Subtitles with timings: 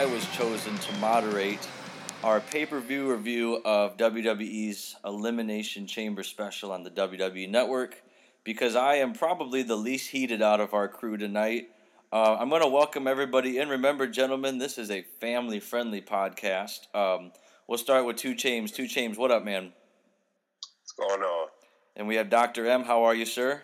[0.00, 1.68] I was chosen to moderate
[2.24, 8.02] our pay per view review of WWE's Elimination Chamber special on the WWE Network
[8.42, 11.68] because I am probably the least heated out of our crew tonight.
[12.10, 13.68] Uh, I'm going to welcome everybody in.
[13.68, 16.86] Remember, gentlemen, this is a family friendly podcast.
[16.94, 17.32] Um,
[17.68, 18.72] we'll start with Two Chains.
[18.72, 19.70] Two Chains, what up, man?
[20.80, 21.48] What's going on?
[21.94, 22.66] And we have Dr.
[22.66, 22.84] M.
[22.84, 23.60] How are you, sir?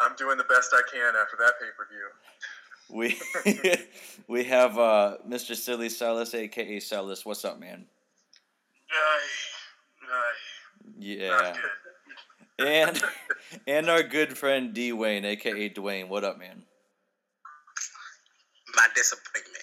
[0.00, 2.08] I'm doing the best I can after that pay per view.
[2.92, 3.18] We
[4.28, 5.56] we have uh, Mr.
[5.56, 7.24] Silly Celis, aka Celis.
[7.24, 7.86] What's up, man?
[8.90, 10.92] Aye, aye.
[10.98, 11.56] Yeah.
[12.58, 13.02] And
[13.66, 16.08] and our good friend D Wayne, aka Dwayne.
[16.08, 16.64] What up, man?
[18.76, 19.58] My disappointment.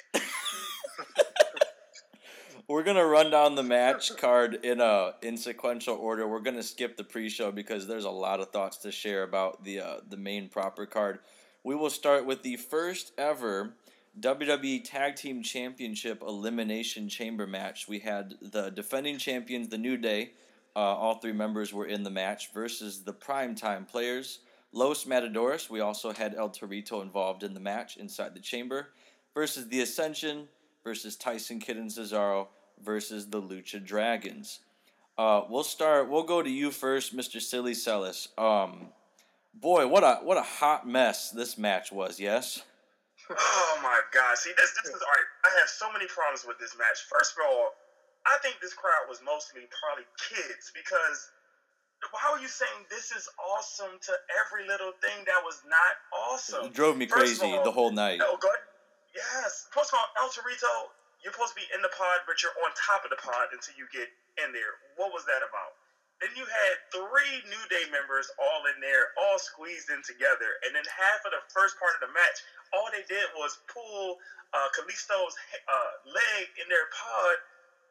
[2.67, 6.27] We're gonna run down the match card in a in sequential order.
[6.27, 9.79] We're gonna skip the pre-show because there's a lot of thoughts to share about the
[9.79, 11.19] uh, the main proper card.
[11.63, 13.73] We will start with the first ever
[14.19, 17.87] WWE Tag Team Championship Elimination Chamber match.
[17.87, 20.31] We had the defending champions, the New Day.
[20.75, 24.39] Uh, all three members were in the match versus the Primetime players.
[24.71, 25.69] Los Matadores.
[25.69, 28.89] We also had El Torito involved in the match inside the chamber
[29.33, 30.47] versus the Ascension
[30.83, 32.47] versus Tyson Kidd and Cesaro
[32.81, 34.59] versus the Lucha Dragons.
[35.17, 36.09] Uh, we'll start.
[36.09, 37.41] We'll go to you first, Mr.
[37.41, 38.29] Silly Celis.
[38.37, 38.87] Um,
[39.53, 42.19] boy, what a what a hot mess this match was.
[42.19, 42.63] Yes.
[43.29, 44.37] Oh my God!
[44.37, 45.29] See, this this is all right.
[45.45, 47.05] I have so many problems with this match.
[47.05, 47.77] First of all,
[48.25, 51.29] I think this crowd was mostly probably kids because
[52.09, 56.71] why were you saying this is awesome to every little thing that was not awesome?
[56.71, 58.23] It drove me First crazy all, the whole night.
[58.23, 58.55] Oh, good.
[59.11, 59.67] Yes.
[59.75, 62.71] First of all, El Torito, you're supposed to be in the pod, but you're on
[62.77, 64.07] top of the pod until you get
[64.39, 64.79] in there.
[64.95, 65.75] What was that about?
[66.19, 70.59] Then you had three New Day members all in there, all squeezed in together.
[70.67, 72.37] And then half of the first part of the match,
[72.75, 74.19] all they did was pull
[74.51, 75.35] uh, Kalisto's
[75.67, 77.35] uh, leg in their pod.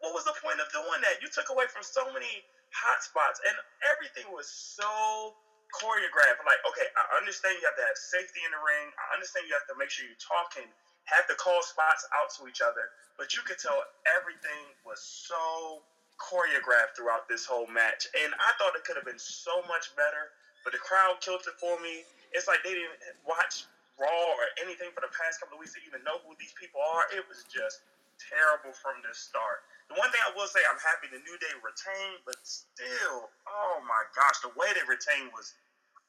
[0.04, 1.24] What was the point of doing that?
[1.24, 3.56] You took away from so many hot spots, and
[3.88, 5.34] everything was so
[5.74, 6.40] choreographed.
[6.44, 8.92] Like, okay, I understand you have to have safety in the ring.
[8.94, 10.68] I understand you have to make sure you're talking,
[11.08, 12.92] have to call spots out to each other.
[13.16, 15.82] But you could tell everything was so
[16.18, 18.10] choreographed throughout this whole match.
[18.12, 20.34] And I thought it could have been so much better,
[20.66, 22.02] but the crowd killed it for me.
[22.34, 23.64] It's like they didn't watch
[23.98, 26.78] Raw or anything for the past couple of weeks to even know who these people
[26.78, 27.10] are.
[27.10, 27.82] It was just
[28.18, 29.66] terrible from the start.
[29.90, 33.76] The one thing I will say, I'm happy the New Day retained, but still, oh
[33.88, 35.54] my gosh, the way they retained was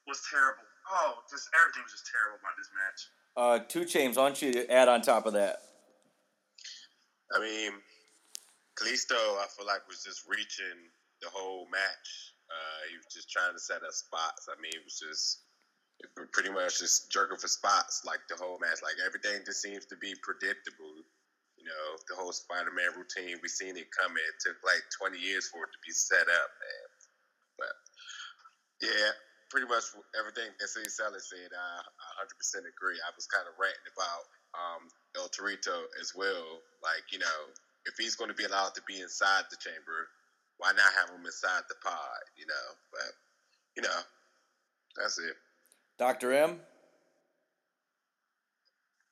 [0.06, 0.66] was terrible.
[0.90, 3.00] Oh, just everything was just terrible about this match.
[3.38, 5.62] Uh, two Chains, why don't you add on top of that?
[7.34, 7.74] I mean,
[8.80, 10.80] Kalisto, I feel like was just reaching
[11.20, 12.10] the whole match.
[12.48, 14.48] Uh, he was just trying to set up spots.
[14.48, 15.44] I mean, it was just
[16.00, 18.80] it pretty much just jerking for spots like the whole match.
[18.80, 21.04] Like everything just seems to be predictable.
[21.60, 23.36] You know, the whole Spider-Man routine.
[23.44, 24.24] We seen it coming.
[24.32, 26.88] It took like 20 years for it to be set up, man.
[27.60, 27.76] But
[28.80, 29.12] yeah,
[29.52, 30.88] pretty much everything that C.
[30.88, 31.84] Sally said, I
[32.24, 32.96] 100% agree.
[33.04, 34.24] I was kind of ranting about
[34.56, 34.84] um,
[35.20, 36.64] El Torito as well.
[36.80, 37.40] Like, you know,
[37.90, 40.14] if he's going to be allowed to be inside the chamber,
[40.62, 42.22] why not have him inside the pod?
[42.38, 43.12] You know, but
[43.76, 44.00] you know,
[44.96, 45.34] that's it.
[45.98, 46.32] Dr.
[46.32, 46.62] M?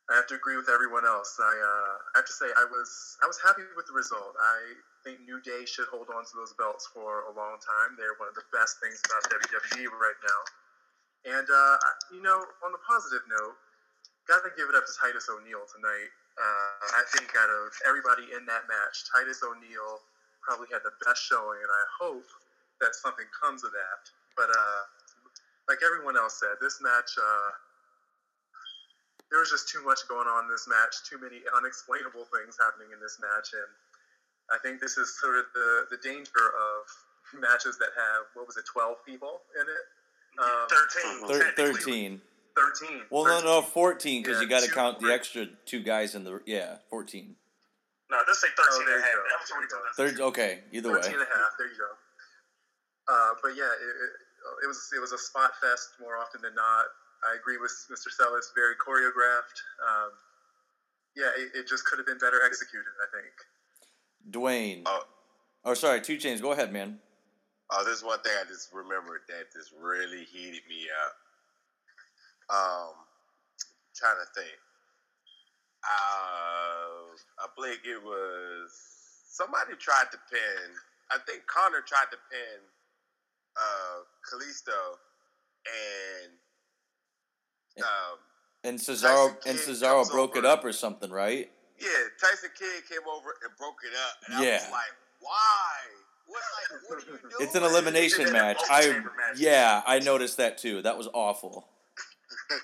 [0.07, 1.35] I have to agree with everyone else.
[1.35, 4.39] I, uh, I have to say I was I was happy with the result.
[4.39, 4.59] I
[5.03, 7.99] think New Day should hold on to those belts for a long time.
[7.99, 10.41] They're one of the best things about WWE right now.
[11.35, 11.75] And uh,
[12.15, 13.59] you know, on the positive note,
[14.31, 16.11] got to give it up to Titus O'Neil tonight.
[16.37, 20.05] Uh, I think out of everybody in that match, Titus O'Neil
[20.45, 22.29] probably had the best showing, and I hope
[22.79, 24.01] that something comes of that.
[24.37, 24.81] But uh,
[25.65, 27.17] like everyone else said, this match.
[27.17, 27.51] Uh,
[29.29, 32.95] there was just too much going on in this match, too many unexplainable things happening
[32.95, 33.67] in this match, and
[34.47, 36.87] I think this is sort of the, the danger of
[37.35, 39.83] matches that have what was it, twelve people in it?
[40.39, 41.27] Um, Thirteen.
[41.27, 42.21] Thir- technically.
[42.57, 43.01] 13.
[43.09, 43.45] Well, no, 13.
[43.45, 46.41] no, 14, because Yeah, you got to count the extra two guys in the.
[46.45, 47.35] Yeah, 14.
[48.09, 49.15] No, let's say Oh, thirteen there and a half.
[49.15, 49.23] go.
[49.29, 49.95] That was what we told us.
[49.99, 51.01] Third, okay, either way.
[51.01, 51.51] 13 and a half.
[51.59, 51.91] There you go.
[53.11, 54.11] Uh, but yeah, it, it,
[54.63, 56.85] it was it was a spot fest more often than not.
[57.27, 58.07] I agree with Mr.
[58.11, 58.51] Celis.
[58.55, 59.57] Very choreographed.
[59.83, 60.11] Um,
[61.15, 62.87] yeah, it, it just could have been better executed.
[63.03, 63.33] I think.
[64.31, 64.83] Dwayne.
[64.85, 65.03] Oh,
[65.65, 66.39] Oh, sorry, two chains.
[66.39, 66.99] Go ahead, man.
[67.71, 71.11] oh, there's one thing I just remembered that just really heated me up.
[72.49, 72.93] Um,
[73.95, 74.55] trying to think.
[75.83, 78.71] Uh, I believe it was
[79.29, 80.71] somebody tried to pin.
[81.11, 82.59] I think Connor tried to pin
[83.57, 83.97] uh,
[84.27, 84.97] Kalisto,
[85.65, 86.33] and
[87.83, 88.17] Um,
[88.63, 91.51] And Cesaro and Cesaro broke it up or something, right?
[91.79, 91.87] yeah,
[92.19, 94.63] Tyson Kidd came over and broke it up, and I Yeah.
[94.63, 95.71] was like, why?
[96.25, 96.41] What
[96.71, 97.33] like what are you doing?
[97.39, 98.57] It's an elimination match.
[98.69, 99.37] I match.
[99.37, 100.81] yeah, I noticed that too.
[100.81, 101.69] That was awful.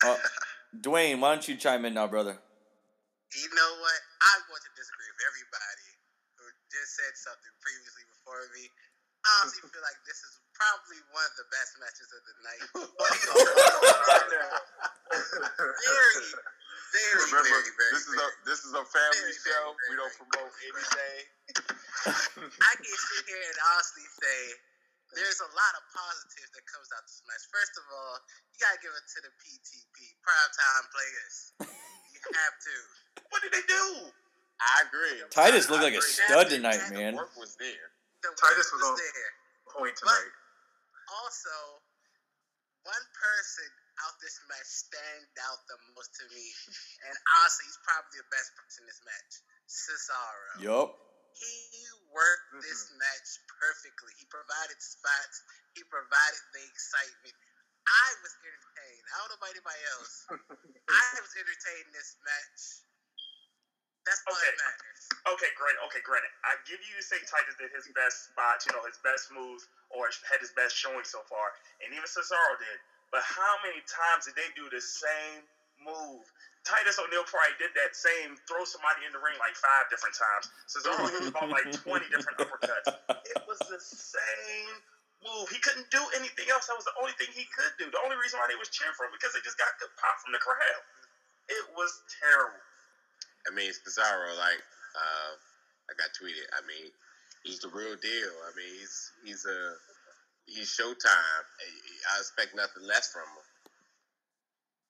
[0.00, 0.16] Uh,
[0.80, 2.32] Dwayne, why don't you chime in now, brother?
[2.32, 4.00] You know what?
[4.32, 5.88] I'm going to disagree with everybody
[6.40, 8.64] who just said something previously before me.
[8.64, 12.64] I honestly feel like this is probably one of the best matches of the night.
[15.84, 16.16] very,
[16.96, 17.92] very, Remember, very, very.
[17.92, 19.76] this is a this is a family Very, very, show.
[19.76, 21.28] very, we don't promote anything.
[22.56, 24.40] I can sit here and honestly say
[25.16, 27.44] there's a lot of positives that comes out this match.
[27.50, 28.14] First of all,
[28.54, 31.34] you gotta give it to the PTP, primetime players.
[32.14, 32.74] You have to.
[33.34, 34.10] What did they do?
[34.60, 35.18] I agree.
[35.32, 37.16] Titus I looked like a stud The tonight, The man.
[37.16, 37.88] work was there.
[38.22, 39.30] The Titus work was on- there.
[39.70, 40.30] Point tonight.
[41.22, 41.56] also,
[42.82, 43.70] one person
[44.02, 46.42] out this match stand out the most to me,
[47.06, 49.32] and honestly, he's probably the best person in this match,
[49.70, 50.52] Cesaro.
[50.64, 50.88] Yup.
[51.38, 51.52] He
[52.12, 54.12] worked this match perfectly.
[54.18, 55.42] He provided spots.
[55.74, 57.36] He provided the excitement.
[57.86, 59.04] I was entertained.
[59.10, 60.14] I don't know about anybody else.
[60.90, 62.62] I was entertained in this match.
[64.06, 64.48] That's all Okay.
[64.50, 65.02] that matters.
[65.36, 65.76] Okay, great.
[65.90, 66.32] Okay, granted.
[66.44, 69.60] I give you say Titus did his best spot, you know, his best move,
[69.92, 71.52] or had his best showing so far,
[71.84, 72.78] and even Cesaro did.
[73.12, 75.44] But how many times did they do the same
[75.84, 76.24] move?
[76.64, 80.44] Titus O'Neil probably did that same throw somebody in the ring like five different times.
[80.68, 82.88] Cesaro hit about like 20 different uppercuts.
[83.24, 84.74] It was the same
[85.24, 85.48] move.
[85.48, 86.68] He couldn't do anything else.
[86.68, 87.88] That was the only thing he could do.
[87.88, 90.20] The only reason why they was cheering for him because they just got good pop
[90.20, 90.84] from the crowd.
[91.48, 91.90] It was
[92.20, 92.60] terrible.
[93.48, 94.62] I mean, Cesaro, like,
[94.94, 95.32] uh,
[95.88, 96.44] like I tweeted.
[96.52, 96.92] I mean,
[97.42, 98.32] he's the real deal.
[98.46, 99.58] I mean, he's he's a
[100.46, 101.44] he's Showtime.
[102.12, 103.46] I expect nothing less from him.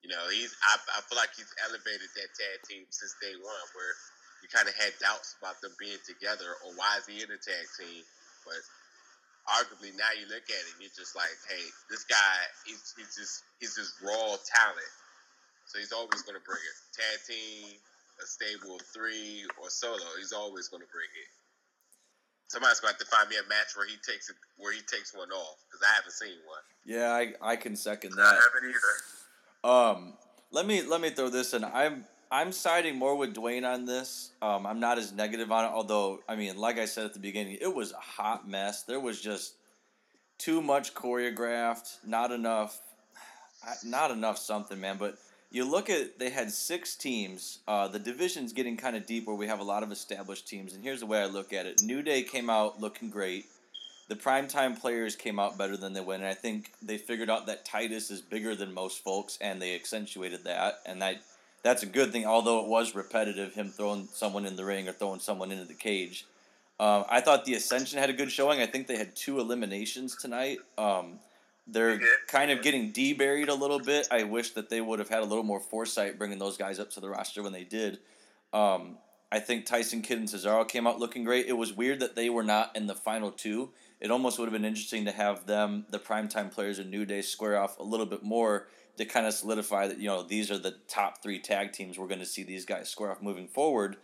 [0.00, 3.66] You know, he's I, I feel like he's elevated that tag team since day one,
[3.76, 3.92] where
[4.40, 7.36] you kind of had doubts about them being together or why is he in the
[7.36, 8.00] tag team,
[8.48, 8.56] but
[9.44, 13.44] arguably now you look at it, you're just like, hey, this guy, he's, he's just
[13.60, 14.94] he's just raw talent.
[15.68, 16.76] So he's always going to bring it.
[16.96, 17.76] Tag team,
[18.18, 21.30] a stable of three, or solo, he's always going to bring it.
[22.48, 24.82] Somebody's going to have to find me a match where he takes it, where he
[24.90, 26.64] takes one off because I haven't seen one.
[26.82, 28.34] Yeah, I, I can second I that.
[28.34, 28.96] haven't either.
[29.62, 30.14] Um,
[30.52, 31.64] let me let me throw this in.
[31.64, 34.30] I'm I'm siding more with Dwayne on this.
[34.40, 37.20] Um, I'm not as negative on it, although I mean, like I said at the
[37.20, 38.82] beginning, it was a hot mess.
[38.82, 39.54] There was just
[40.38, 42.80] too much choreographed, not enough,
[43.84, 44.96] not enough something, man.
[44.98, 45.18] But
[45.50, 47.58] you look at they had six teams.
[47.68, 50.72] Uh, the division's getting kind of deep where we have a lot of established teams.
[50.72, 53.46] And here's the way I look at it: New Day came out looking great.
[54.10, 57.46] The primetime players came out better than they went, and I think they figured out
[57.46, 61.22] that Titus is bigger than most folks, and they accentuated that, and that
[61.62, 62.26] that's a good thing.
[62.26, 65.74] Although it was repetitive, him throwing someone in the ring or throwing someone into the
[65.74, 66.26] cage.
[66.80, 68.60] Um, I thought the Ascension had a good showing.
[68.60, 70.58] I think they had two eliminations tonight.
[70.76, 71.20] Um,
[71.68, 74.08] they're kind of getting deburied a little bit.
[74.10, 76.90] I wish that they would have had a little more foresight bringing those guys up
[76.92, 78.00] to the roster when they did.
[78.52, 78.96] Um,
[79.30, 81.46] I think Tyson Kidd and Cesaro came out looking great.
[81.46, 83.70] It was weird that they were not in the final two.
[84.00, 87.20] It almost would have been interesting to have them, the primetime players in New Day,
[87.20, 90.58] square off a little bit more to kind of solidify that, you know, these are
[90.58, 93.96] the top three tag teams we're going to see these guys square off moving forward.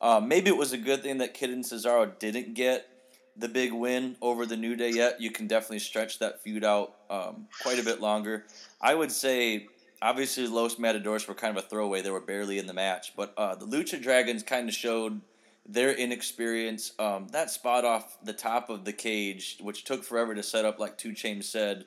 [0.00, 2.88] Uh, maybe it was a good thing that Kidd and Cesaro didn't get
[3.36, 5.20] the big win over the New Day yet.
[5.20, 8.44] You can definitely stretch that feud out um, quite a bit longer.
[8.80, 9.66] I would say,
[10.02, 12.02] obviously, Los Matadors were kind of a throwaway.
[12.02, 13.14] They were barely in the match.
[13.16, 15.20] But uh, the Lucha Dragons kind of showed
[15.66, 16.92] their inexperience.
[16.98, 20.78] Um, that spot off the top of the cage, which took forever to set up,
[20.78, 21.86] like Two Chains said,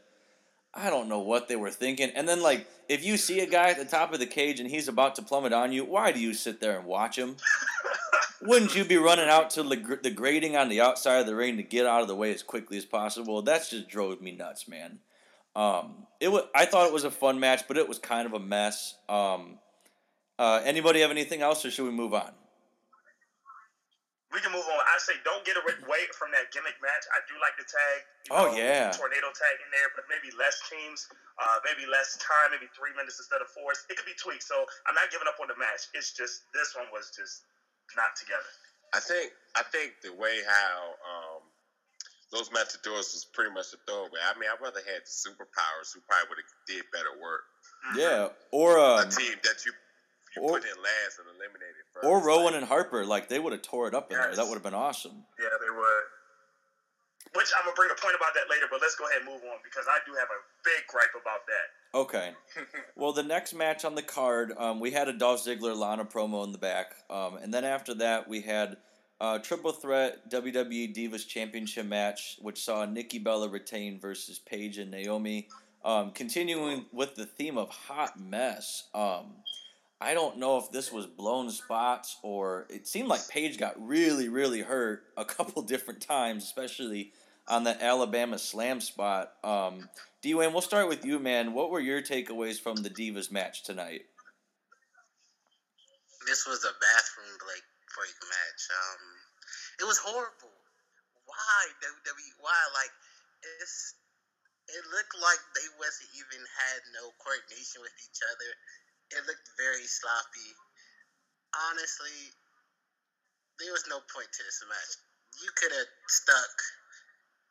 [0.74, 2.12] I don't know what they were thinking.
[2.12, 4.70] And then, like, if you see a guy at the top of the cage and
[4.70, 7.38] he's about to plummet on you, why do you sit there and watch him?
[8.42, 11.36] Wouldn't you be running out to the, gr- the grating on the outside of the
[11.36, 13.42] ring to get out of the way as quickly as possible?
[13.42, 15.00] That's just drove me nuts, man.
[15.56, 16.44] Um, it was.
[16.54, 18.96] I thought it was a fun match, but it was kind of a mess.
[19.10, 19.58] Um,
[20.38, 22.32] uh, anybody have anything else, or should we move on?
[24.36, 24.80] We can move on.
[24.84, 27.04] I say don't get away from that gimmick match.
[27.16, 27.98] I do like the tag.
[28.28, 28.92] you Oh, yeah.
[28.92, 31.08] tornado tag in there, but maybe less teams,
[31.40, 33.72] uh, maybe less time, maybe three minutes instead of four.
[33.72, 34.44] It could be tweaked.
[34.44, 35.88] So I'm not giving up on the match.
[35.96, 37.48] It's just this one was just
[37.96, 38.52] not together.
[38.96, 41.42] I think I think the way how um,
[42.32, 44.20] those matadors was pretty much a throwaway.
[44.24, 47.44] I mean, I'd rather had the superpowers who probably would have did better work.
[47.96, 49.72] Yeah, or A um, team that you
[50.40, 52.06] or- put in last and eliminated first.
[52.06, 54.36] or Rowan and Harper, like they would have tore it up in there.
[54.36, 55.24] That would have been awesome.
[55.40, 56.04] Yeah, they would.
[57.34, 59.42] Which I'm gonna bring a point about that later, but let's go ahead and move
[59.44, 61.98] on because I do have a big gripe about that.
[61.98, 62.32] Okay.
[62.96, 66.44] Well, the next match on the card, um, we had a Dolph Ziggler Lana promo
[66.46, 68.78] in the back, um, and then after that we had
[69.22, 74.90] a triple threat WWE Divas Championship match, which saw Nikki Bella retain versus Paige and
[74.90, 75.48] Naomi.
[75.86, 78.86] Um, continuing with the theme of hot mess.
[78.96, 79.36] Um,
[80.00, 84.30] I don't know if this was blown spots or it seemed like Paige got really,
[84.30, 87.14] really hurt a couple different times, especially
[87.48, 89.34] on the Alabama slam spot.
[89.44, 89.90] Um,
[90.24, 91.54] Dwayne, we'll start with you, man.
[91.54, 94.02] What were your takeaways from the Divas match tonight?
[96.28, 97.64] This was a bathroom break
[97.96, 98.62] break match.
[98.68, 99.04] Um,
[99.80, 100.54] it was horrible.
[101.26, 102.34] Why WWE?
[102.44, 102.92] Why like
[103.64, 103.96] it's?
[104.68, 108.52] It looked like they wasn't even had no coordination with each other.
[109.12, 110.52] It looked very sloppy.
[111.72, 112.34] Honestly,
[113.60, 114.92] there was no point to this match.
[115.42, 116.56] You could have stuck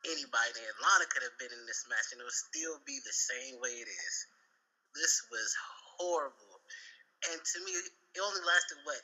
[0.05, 0.73] anybody in.
[0.79, 3.73] Lana could have been in this match and it would still be the same way
[3.73, 4.15] it is.
[4.95, 5.49] This was
[5.97, 6.61] horrible.
[7.33, 9.01] And to me, it only lasted what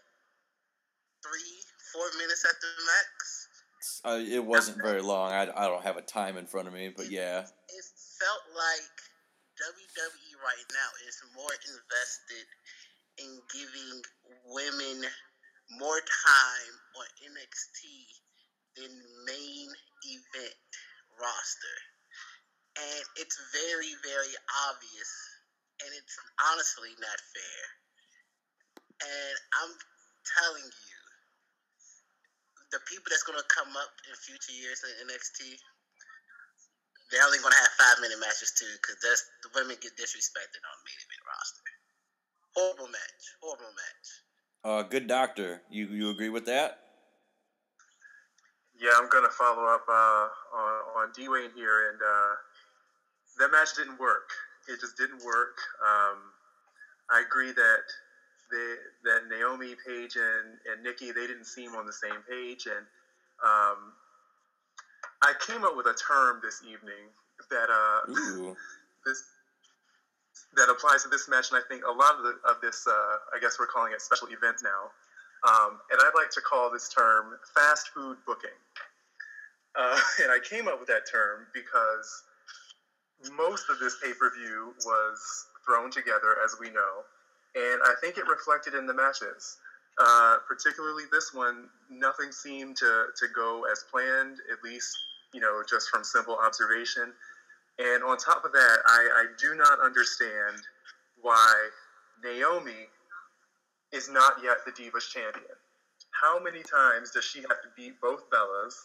[1.26, 1.54] three,
[1.92, 3.14] four minutes at the max.
[4.06, 5.32] Uh, it wasn't very long.
[5.32, 7.44] I, I don't have a time in front of me, but yeah.
[7.44, 7.86] It
[8.20, 8.96] felt like
[9.64, 12.48] WWE right now is more invested
[13.24, 13.96] in giving
[14.52, 15.08] women
[15.80, 17.80] more time on NXT
[18.76, 18.92] than
[19.24, 19.70] main
[20.04, 20.68] event
[21.16, 21.78] roster.
[22.76, 24.36] And it's very, very
[24.68, 25.12] obvious,
[25.86, 26.18] and it's
[26.52, 27.64] honestly not fair.
[29.00, 29.74] And I'm
[30.28, 31.00] telling you,
[32.76, 35.56] the people that's going to come up in future years in NXT,
[37.14, 40.66] they're only going to have five minute matches too, because that's the women get disrespected
[40.66, 41.70] on main event roster.
[42.58, 43.24] Horrible match.
[43.38, 44.08] Horrible match.
[44.66, 45.62] Uh, good doctor.
[45.70, 46.74] You you agree with that?
[48.80, 50.28] Yeah, I'm gonna follow up uh,
[50.58, 52.34] on on Dwayne here, and uh,
[53.40, 54.30] that match didn't work.
[54.68, 55.58] It just didn't work.
[55.86, 56.34] Um,
[57.12, 57.86] I agree that
[58.50, 62.86] they, that Naomi, Paige, and, and Nikki they didn't seem on the same page, and
[63.44, 63.94] um,
[65.24, 67.08] I came up with a term this evening
[67.50, 68.12] that uh,
[69.06, 69.24] this
[70.56, 72.92] that applies to this match, and I think a lot of, the, of this, uh,
[73.34, 74.92] I guess we're calling it special event now.
[75.44, 78.58] Um, and I'd like to call this term fast food booking.
[79.76, 82.24] Uh, and I came up with that term because
[83.36, 87.04] most of this pay per view was thrown together, as we know,
[87.56, 89.58] and I think it reflected in the matches.
[90.00, 94.98] Uh, particularly this one, nothing seemed to, to go as planned, at least,
[95.34, 97.12] you know, just from simple observation.
[97.80, 100.62] And on top of that, I, I do not understand
[101.22, 101.70] why
[102.24, 102.88] Naomi
[103.92, 105.56] is not yet the Divas champion.
[106.22, 108.76] How many times does she have to beat both Bellas?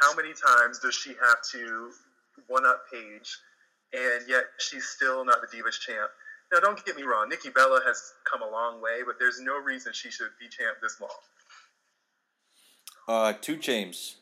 [0.00, 1.90] How many times does she have to
[2.46, 3.36] one up Paige?
[3.92, 6.10] And yet she's still not the Divas champ.
[6.52, 9.58] Now, don't get me wrong, Nikki Bella has come a long way, but there's no
[9.58, 11.10] reason she should be champ this long.
[13.06, 14.16] Uh, two James.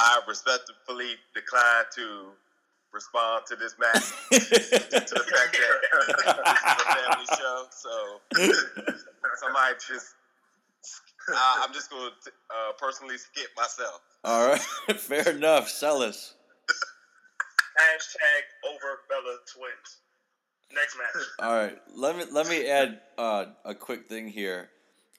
[0.00, 2.32] I respectfully decline to
[2.92, 3.92] respond to this match
[4.32, 7.66] to the fact that this is a family show.
[7.70, 7.90] So
[9.36, 10.14] somebody just,
[11.28, 14.00] I, I'm just going to uh, personally skip myself.
[14.24, 14.60] All right,
[14.96, 15.68] fair enough.
[15.68, 16.34] Celis.
[17.78, 19.98] Hashtag over Bella Twins.
[20.74, 21.24] Next match.
[21.40, 24.70] All right, let me let me add uh, a quick thing here.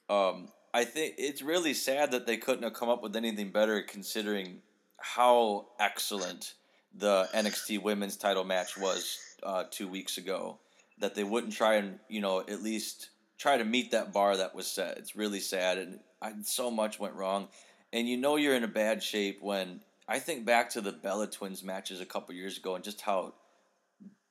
[0.10, 3.82] Um, I think it's really sad that they couldn't have come up with anything better,
[3.82, 4.62] considering
[5.02, 6.54] how excellent
[6.94, 10.60] the NXT Women's Title match was uh, two weeks ago.
[11.00, 14.54] That they wouldn't try and you know at least try to meet that bar that
[14.54, 14.98] was set.
[14.98, 17.48] It's really sad, and I, so much went wrong.
[17.94, 21.28] And you know you're in a bad shape when I think back to the Bella
[21.28, 23.34] Twins matches a couple years ago and just how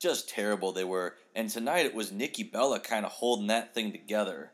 [0.00, 1.14] just terrible they were.
[1.34, 4.52] And tonight it was Nikki Bella kind of holding that thing together.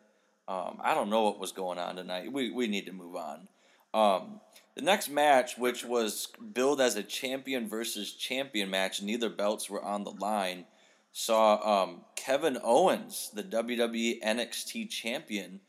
[0.49, 2.32] Um, I don't know what was going on tonight.
[2.32, 3.49] We we need to move on.
[3.94, 4.40] Um,
[4.76, 9.83] the next match, which was billed as a champion versus champion match, neither belts were
[9.83, 10.66] on the line,
[11.12, 15.61] saw um, Kevin Owens, the WWE NXT champion,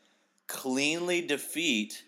[0.46, 2.04] cleanly defeat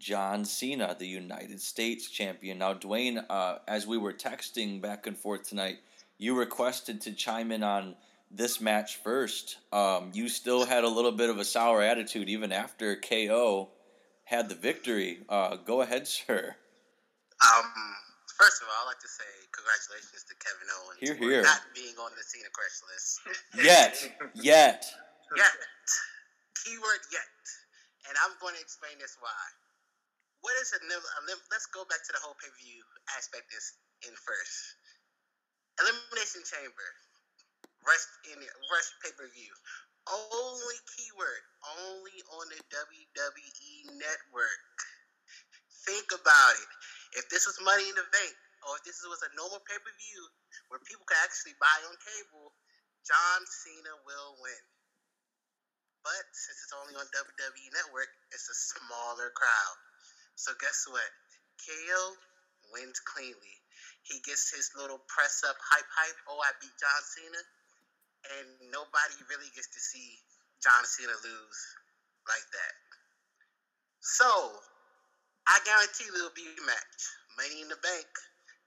[0.00, 2.58] John Cena, the United States champion.
[2.58, 5.78] Now, Dwayne, uh, as we were texting back and forth tonight,
[6.18, 7.94] you requested to chime in on
[8.28, 9.58] this match first.
[9.72, 13.68] Um, you still had a little bit of a sour attitude even after KO
[14.30, 15.26] had the victory.
[15.26, 16.54] Uh, go ahead, sir.
[17.42, 17.66] Um,
[18.38, 21.42] first of all, I'd like to say congratulations to Kevin Owens for hear.
[21.42, 23.10] not being on the Cena crush list.
[23.58, 23.98] Yet,
[24.38, 24.86] yet.
[25.34, 25.58] Yet.
[26.62, 27.42] Keyword yet.
[28.06, 29.42] And I'm going to explain this why.
[30.46, 30.80] what is a
[31.50, 32.80] let's go back to the whole pay per view
[33.18, 33.66] aspect is
[34.06, 34.78] in first.
[35.82, 36.88] Elimination Chamber,
[37.82, 39.50] rush in rush pay per view.
[40.08, 41.44] Only keyword,
[41.76, 44.64] only on the WWE network.
[45.84, 46.70] Think about it.
[47.20, 48.34] If this was Money in the Bank,
[48.68, 50.22] or if this was a normal pay per view
[50.68, 52.52] where people could actually buy on cable,
[53.04, 54.64] John Cena will win.
[56.04, 59.78] But since it's only on WWE Network, it's a smaller crowd.
[60.36, 61.10] So guess what?
[61.60, 62.16] KO
[62.72, 63.56] wins cleanly.
[64.08, 66.20] He gets his little press up hype hype.
[66.28, 67.42] Oh, I beat John Cena.
[68.36, 70.20] And nobody really gets to see
[70.60, 71.60] John Cena lose
[72.28, 72.74] like that.
[74.00, 74.28] So,
[75.48, 77.00] I guarantee there'll be a match.
[77.36, 78.10] Money in the bank.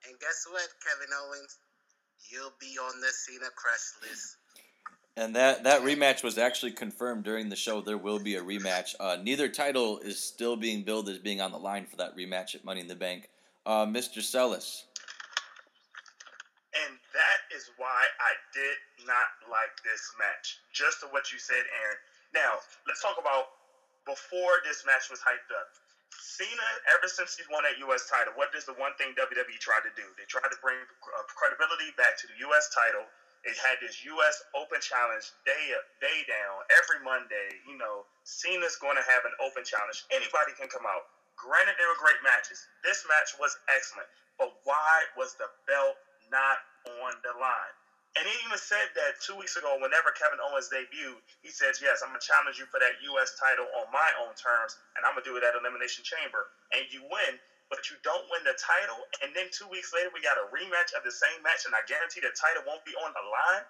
[0.10, 1.57] And guess what, Kevin Owens?
[2.31, 4.38] You'll be on the Cena crush list
[5.15, 7.81] and that, that rematch was actually confirmed during the show.
[7.81, 8.95] There will be a rematch.
[9.00, 12.55] Uh, neither title is still being billed as being on the line for that rematch
[12.55, 13.29] at Money in the Bank.
[13.65, 14.22] Uh, Mr.
[14.22, 14.86] Celis.
[17.53, 20.57] Is why I did not like this match.
[20.74, 22.01] Just to what you said, Aaron.
[22.33, 22.57] Now,
[22.89, 23.53] let's talk about
[24.10, 25.69] before this match was hyped up.
[26.17, 28.10] Cena, ever since he's won that U.S.
[28.10, 30.05] title, what is the one thing WWE tried to do?
[30.17, 32.74] They tried to bring uh, credibility back to the U.S.
[32.74, 33.05] title
[33.43, 34.39] it had this U.S.
[34.55, 37.60] Open Challenge day up, day down every Monday.
[37.67, 40.00] You know, Cena's going to have an Open Challenge.
[40.15, 41.12] Anybody can come out.
[41.36, 42.63] Granted, they were great matches.
[42.88, 44.07] This match was excellent,
[44.39, 46.00] but why was the belt
[46.32, 46.60] not
[47.03, 47.75] on the line?
[48.15, 52.01] And he even said that two weeks ago, whenever Kevin Owens debuted, he says, "Yes,
[52.03, 53.34] I'm gonna challenge you for that U.S.
[53.36, 57.04] title on my own terms, and I'm gonna do it at Elimination Chamber." And you
[57.04, 60.45] win but you don't win the title, and then two weeks later we got a
[60.54, 63.65] rematch of the same match, and I guarantee the title won't be on the line.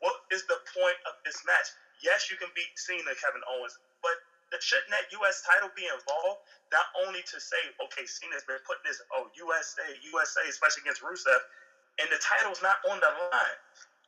[0.00, 1.68] What is the point of this match?
[2.04, 4.20] Yes, you can beat Cena, Kevin Owens, but
[4.62, 5.40] shouldn't that U.S.
[5.42, 6.40] title be involved?
[6.72, 11.40] Not only to say, okay, Cena's been putting this, oh, USA, USA, especially against Rusev,
[11.98, 13.58] and the title's not on the line.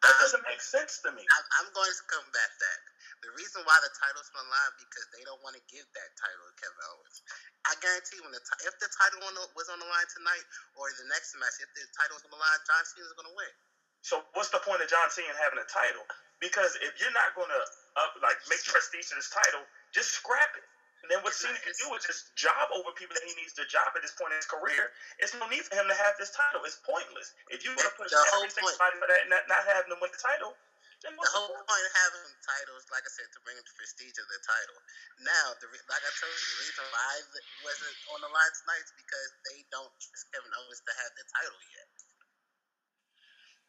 [0.00, 1.20] That doesn't make sense to me.
[1.61, 2.81] I'm going to combat that.
[3.20, 6.11] The reason why the title's on the line because they don't want to give that
[6.16, 7.20] title to Kevin Owens.
[7.68, 10.44] I guarantee when the t- if the title on the, was on the line tonight
[10.81, 13.29] or the next match, if the title was on the line, John Cena is going
[13.29, 13.53] to win.
[14.00, 16.09] So what's the point of John Cena having a title?
[16.40, 17.62] Because if you're not going to
[18.00, 20.64] up like make prestige to this title, just scrap it.
[21.01, 23.65] And then what Cena can do is just job over people that he needs to
[23.65, 24.93] job at this point in his career.
[25.17, 26.61] It's no need for him to have this title.
[26.69, 27.33] It's pointless.
[27.49, 29.99] If you want to push every single fight for that and not, not having to
[30.01, 30.53] win the title,
[31.01, 34.41] the whole point of having titles, like I said, to bring the prestige of the
[34.45, 34.79] title.
[35.25, 37.19] Now, the like I told you, the reason why I
[37.65, 41.25] wasn't on the line tonight is because they don't trust Kevin Owens to have the
[41.41, 41.89] title yet.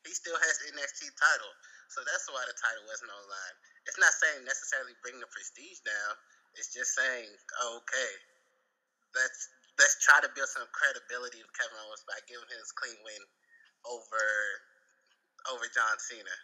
[0.03, 1.53] He still has the NXT title,
[1.95, 3.55] so that's why the title wasn't on the line.
[3.87, 6.13] It's not saying necessarily bring the prestige down.
[6.59, 7.31] It's just saying,
[7.79, 8.11] okay,
[9.15, 9.39] let's
[9.79, 13.23] let's try to build some credibility with Kevin Owens by giving him his clean win
[13.87, 14.25] over
[15.49, 16.35] over John Cena.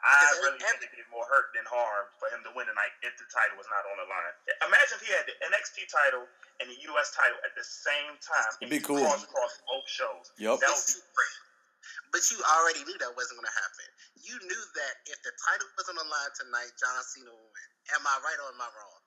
[0.00, 3.12] I really think it did more hurt than harm for him to win tonight if
[3.20, 4.32] the title was not on the line.
[4.64, 6.24] Imagine if he had the NXT title
[6.60, 8.52] and the US title at the same time.
[8.64, 9.00] It'd be cool.
[9.04, 10.32] Cross across both shows.
[10.40, 10.64] Yep.
[10.64, 11.36] That would be great.
[12.16, 13.88] But you already knew that wasn't going to happen.
[14.24, 17.68] You knew that if the title was on the line tonight, John Cena would win.
[17.96, 19.00] Am I right or am I wrong?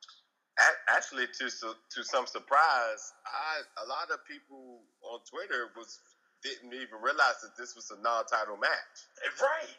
[0.93, 5.97] Actually, to to some surprise, I a lot of people on Twitter was
[6.45, 8.95] didn't even realize that this was a non-title match.
[9.23, 9.73] Eh, right.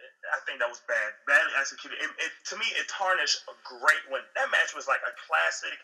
[0.00, 2.00] Eh, I think that was bad, badly executed.
[2.00, 4.24] It, it, to me, it tarnished a great win.
[4.34, 5.76] That match was like a classic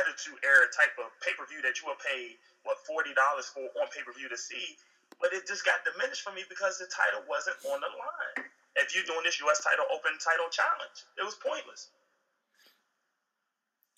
[0.00, 3.68] Attitude Era type of pay per view that you would pay what forty dollars for
[3.80, 4.80] on pay per view to see,
[5.20, 8.48] but it just got diminished for me because the title wasn't on the line.
[8.80, 9.60] If you're doing this U.S.
[9.60, 11.90] title open title challenge, it was pointless.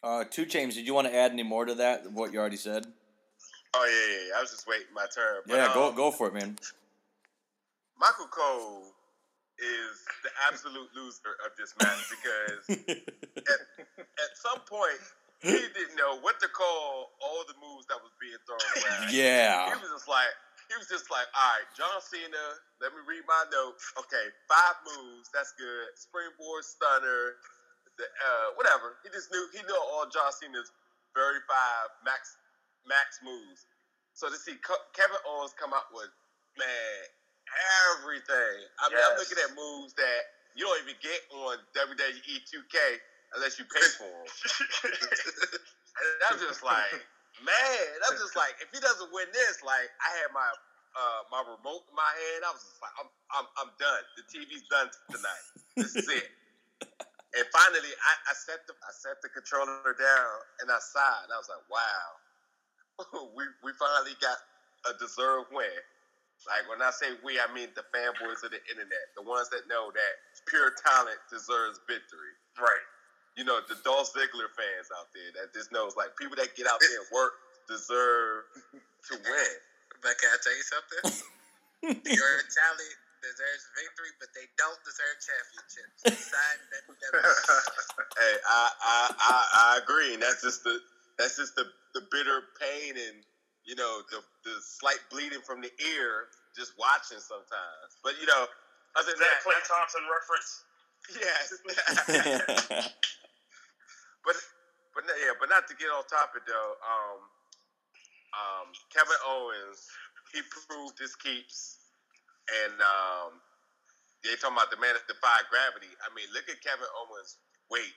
[0.02, 2.10] Uh, 2 Chainz, did you want to add any more to that?
[2.10, 2.86] What you already said?
[3.74, 4.28] Oh yeah, yeah.
[4.28, 4.38] yeah.
[4.38, 5.42] I was just waiting my turn.
[5.46, 6.58] But, yeah, go um, go for it, man.
[7.98, 8.82] Michael Cole
[9.58, 9.94] is
[10.26, 12.62] the absolute loser of this match because
[13.46, 13.60] at,
[14.02, 14.98] at some point
[15.38, 19.14] he didn't know what to call all the moves that was being thrown around.
[19.14, 19.70] Yeah.
[19.70, 20.34] He was just like
[20.66, 23.86] he was just like, all right, John Cena, let me read my notes.
[23.98, 25.94] Okay, five moves, that's good.
[25.94, 27.38] Springboard stunner,
[28.02, 28.98] the uh, whatever.
[29.06, 30.74] He just knew he knew all John Cena's
[31.14, 32.34] very five max
[32.82, 33.70] max moves.
[34.18, 34.58] So to see
[34.92, 36.10] Kevin Owens come out with
[36.58, 37.06] man
[37.96, 38.58] everything.
[38.80, 39.06] I mean, yes.
[39.06, 40.20] I'm looking at moves that
[40.56, 42.76] you don't even get on WWE 2K
[43.36, 44.28] unless you pay for them.
[44.92, 46.92] and I'm just like,
[47.40, 50.48] man, I'm just like, if he doesn't win this, like, I had my
[50.92, 52.44] uh, my remote in my hand.
[52.44, 54.04] I was just like, I'm, I'm, I'm done.
[54.20, 55.44] The TV's done tonight.
[55.72, 56.28] This is it.
[57.32, 61.32] If I finally, I, I set the I set the controller down and I sighed.
[61.32, 62.06] I was like, wow,
[63.36, 64.36] we we finally got
[64.88, 65.80] a deserved win.
[66.44, 69.70] Like when I say we, I mean the fanboys of the internet, the ones that
[69.70, 70.14] know that
[70.50, 72.34] pure talent deserves victory.
[72.58, 72.86] Right.
[73.38, 76.66] You know, the Dolph Ziggler fans out there that just knows like people that get
[76.68, 77.32] out there and work
[77.68, 78.44] deserve
[79.08, 79.54] to win.
[80.02, 81.04] But can I tell you something?
[82.18, 85.96] Your talent deserves victory, but they don't deserve championships.
[86.34, 87.12] Sign that, that
[88.18, 90.76] Hey, I, I I I agree, and that's just the
[91.18, 93.22] that's just the the bitter pain and
[93.64, 97.90] you know the the slight bleeding from the ear just watching sometimes.
[98.04, 98.46] But you know,
[98.98, 100.50] other Is than that that, Clay Thompson reference?
[101.10, 101.54] yes.
[104.26, 104.36] but
[104.94, 106.74] but yeah, but not to get off topic though.
[106.84, 107.18] Um,
[108.32, 109.88] um, Kevin Owens,
[110.32, 111.81] he proved his keeps,
[112.50, 113.38] and um,
[114.22, 115.90] they talking about the man that defied gravity.
[116.02, 117.38] I mean, look at Kevin Owens'
[117.70, 117.94] weight,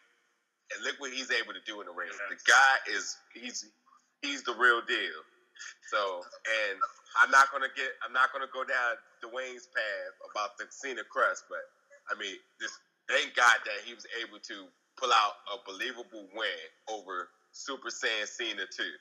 [0.73, 2.11] and look what he's able to do in the ring.
[2.29, 3.65] The guy is he's
[4.21, 5.19] he's the real deal.
[5.89, 6.25] So,
[6.67, 6.77] and
[7.21, 11.41] I'm not gonna get I'm not gonna go down Dwayne's path about the Cena crush,
[11.49, 11.63] but
[12.11, 12.75] I mean, just
[13.07, 18.27] thank God that he was able to pull out a believable win over Super Saiyan
[18.27, 18.93] Cena too.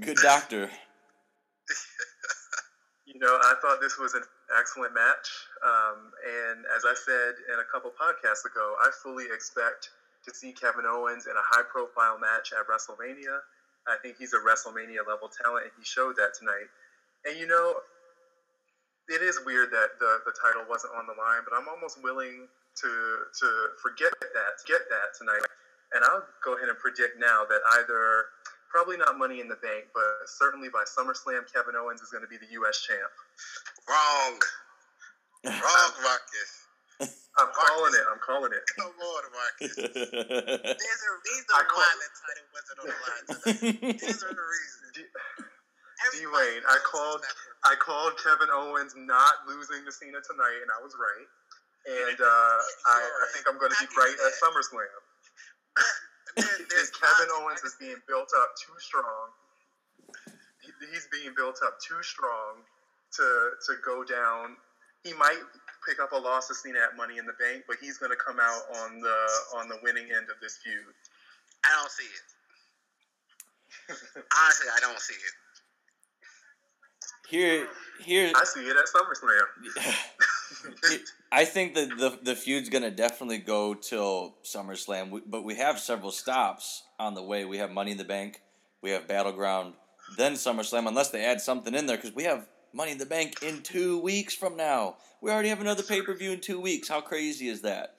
[0.00, 0.70] Good doctor.
[3.04, 4.24] You know, I thought this was an
[4.58, 5.28] excellent match.
[5.60, 9.92] Um, and as I said in a couple podcasts ago, I fully expect
[10.24, 13.44] to see Kevin Owens in a high profile match at WrestleMania.
[13.84, 16.64] I think he's a WrestleMania level talent, and he showed that tonight.
[17.28, 17.84] And you know,
[19.12, 22.48] it is weird that the, the title wasn't on the line, but I'm almost willing
[22.48, 22.92] to
[23.36, 23.48] to
[23.84, 25.44] forget that, get that tonight.
[25.92, 28.32] And I'll go ahead and predict now that either
[28.74, 32.28] probably not Money in the Bank, but certainly by SummerSlam, Kevin Owens is going to
[32.28, 32.82] be the U.S.
[32.82, 33.06] champ.
[33.86, 34.34] Wrong.
[35.46, 36.50] Wrong, Marcus.
[37.38, 38.04] I'm calling it.
[38.10, 38.62] I'm calling it.
[38.74, 39.74] Come on, Marcus.
[39.78, 43.98] There's There's a reason I why the title wasn't on the line tonight.
[44.02, 44.82] There's a reason.
[44.94, 45.10] D-
[46.10, 47.22] Everybody Dwayne, I called-
[47.64, 51.28] I called Kevin Owens not losing to Cena tonight, and I was right.
[51.86, 52.58] And uh,
[52.90, 54.90] I, I think I'm going to be right at SummerSlam.
[56.36, 59.30] There- Is Kevin Owens is being built up too strong.
[60.60, 62.64] He- He's being built up too strong
[63.16, 64.56] to to go down.
[65.04, 65.38] He might
[65.86, 68.16] pick up a loss to Cena at Money in the Bank, but he's going to
[68.16, 69.18] come out on the
[69.56, 70.94] on the winning end of this feud.
[71.64, 72.24] I don't see it.
[74.38, 75.34] Honestly, I don't see it.
[77.28, 77.68] Here,
[78.00, 78.32] here.
[78.34, 79.46] I see it at SummerSlam.
[81.32, 86.10] I think that the the feud's gonna definitely go till SummerSlam, but we have several
[86.10, 87.44] stops on the way.
[87.44, 88.40] We have Money in the Bank,
[88.82, 89.74] we have Battleground,
[90.16, 93.42] then SummerSlam, unless they add something in there, because we have Money in the Bank
[93.42, 94.96] in two weeks from now.
[95.20, 96.88] We already have another pay per view in two weeks.
[96.88, 97.96] How crazy is that?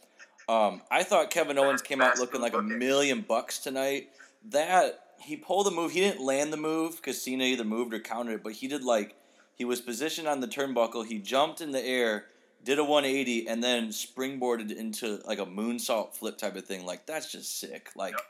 [0.48, 4.10] Um, I thought Kevin Owens came out looking like a million bucks tonight.
[4.50, 5.92] That he pulled the move.
[5.92, 8.84] He didn't land the move because Cena either moved or countered it, but he did
[8.84, 9.16] like
[9.56, 11.06] he was positioned on the turnbuckle.
[11.06, 12.26] He jumped in the air,
[12.66, 16.86] did a 180, and then springboarded into like a moonsault flip type of thing.
[16.86, 17.92] Like that's just sick.
[17.96, 18.22] Like Yep.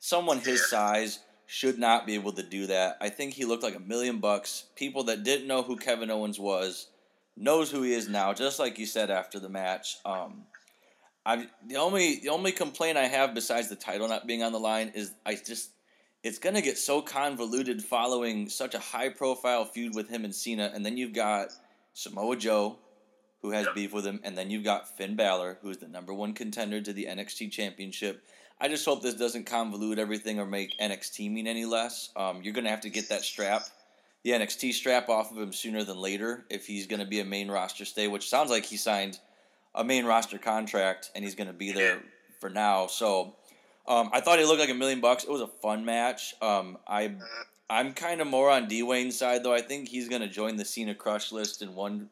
[0.00, 0.66] someone his Yeah.
[0.66, 2.96] size should not be able to do that.
[3.00, 4.64] I think he looked like a million bucks.
[4.74, 6.88] People that didn't know who Kevin Owens was
[7.36, 9.98] knows who he is now, just like you said after the match.
[10.04, 10.46] Um,
[11.26, 14.60] I the only the only complaint I have besides the title not being on the
[14.60, 15.70] line is I just
[16.22, 20.70] it's gonna get so convoluted following such a high profile feud with him and Cena,
[20.74, 21.48] and then you've got
[21.92, 22.78] Samoa Joe,
[23.44, 23.74] who has Yep.
[23.74, 26.94] beef with him, and then you've got Finn Balor, who's the number one contender to
[26.94, 28.24] the NXT Championship.
[28.58, 32.08] I just hope this doesn't convolute everything or make NXT mean any less.
[32.16, 33.66] Um, you're gonna have to get that strap,
[34.22, 37.50] the NXT strap, off of him sooner than later if he's gonna be a main
[37.50, 39.18] roster stay, which sounds like he signed
[39.74, 42.02] a main roster contract and he's gonna be there
[42.40, 42.86] for now.
[42.86, 43.36] So
[43.86, 45.24] um, I thought he looked like a million bucks.
[45.24, 46.34] It was a fun match.
[46.40, 47.16] Um, I
[47.68, 49.52] I'm kind of more on Dwayne's side though.
[49.52, 52.08] I think he's gonna join the Cena crush list in one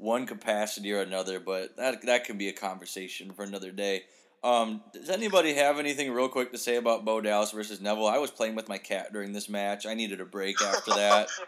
[0.00, 4.04] one capacity or another, but that that can be a conversation for another day.
[4.42, 8.06] Um, does anybody have anything real quick to say about Bo Dallas versus Neville?
[8.06, 9.84] I was playing with my cat during this match.
[9.84, 11.28] I needed a break after that.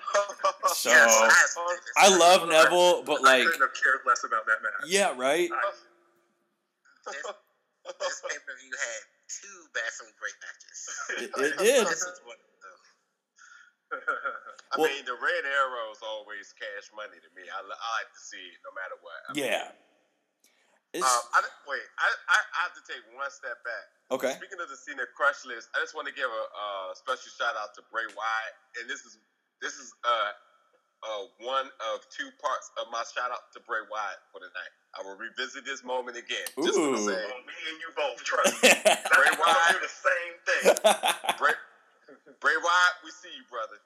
[0.75, 1.59] So Yes,
[1.99, 4.88] I, I love Neville, but I like, couldn't have cared less about that match.
[4.88, 5.51] yeah, right.
[7.05, 7.17] this,
[8.01, 10.79] this pay per view had two bathroom break matches.
[11.19, 11.87] It, it did.
[11.87, 12.79] This is one of them.
[14.72, 17.44] I Well- mean, the red arrow is always cash money to me.
[17.48, 19.18] I, I like to see it no matter what.
[19.28, 19.68] I Yeah.
[20.92, 23.87] It's, Um, I, wait, I, I, I have to take one step back.
[24.12, 24.37] okay.
[24.37, 27.57] Speaking of the Cena crush list, I just want to give a uh, special shout
[27.57, 29.16] out to Bray Wyatt, and this is
[29.64, 30.33] this is uh,
[31.00, 34.72] uh, one of two parts of my shout out to Bray Wyatt for the night.
[34.92, 36.44] I will revisit this moment again.
[36.61, 38.68] Just to say, Well, me and you both, trust me.
[39.16, 40.76] Bray Wyatt, do the same thing.
[41.40, 41.57] Bray,
[42.42, 43.78] Bray Wyatt, we see you, brother.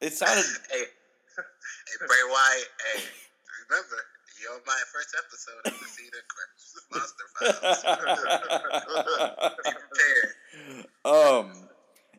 [0.00, 0.44] it sounded.
[0.72, 0.84] Hey,
[2.00, 2.68] hey, Bray Wyatt.
[2.94, 3.02] Hey,
[3.68, 4.00] remember,
[4.40, 6.24] you're my first episode of the Cedar
[6.92, 7.28] Monster
[7.60, 7.82] Files.
[9.64, 10.86] Be prepared.
[11.04, 11.68] um,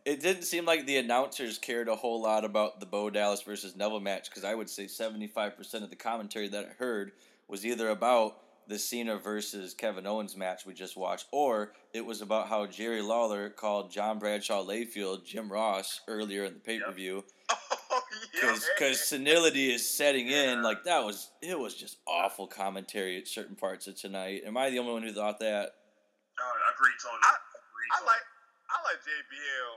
[0.06, 3.76] it didn't seem like the announcers cared a whole lot about the Bo Dallas versus
[3.76, 7.14] Neville match because I would say seventy five percent of the commentary that I heard
[7.48, 8.38] was either about
[8.68, 13.02] the Cena versus Kevin Owens match we just watched, or it was about how Jerry
[13.02, 18.02] Lawler called John Bradshaw Layfield Jim Ross earlier in the pay per view Oh,
[18.44, 18.58] yeah.
[18.78, 20.62] because senility is setting in.
[20.62, 24.42] Like that was it was just awful commentary at certain parts of tonight.
[24.46, 25.72] Am I the only one who thought that?
[26.38, 27.18] Uh, agreed, Tony.
[27.24, 27.40] I-
[27.72, 28.08] Agreed, I Tony.
[28.14, 28.26] like
[28.68, 29.74] I like JBL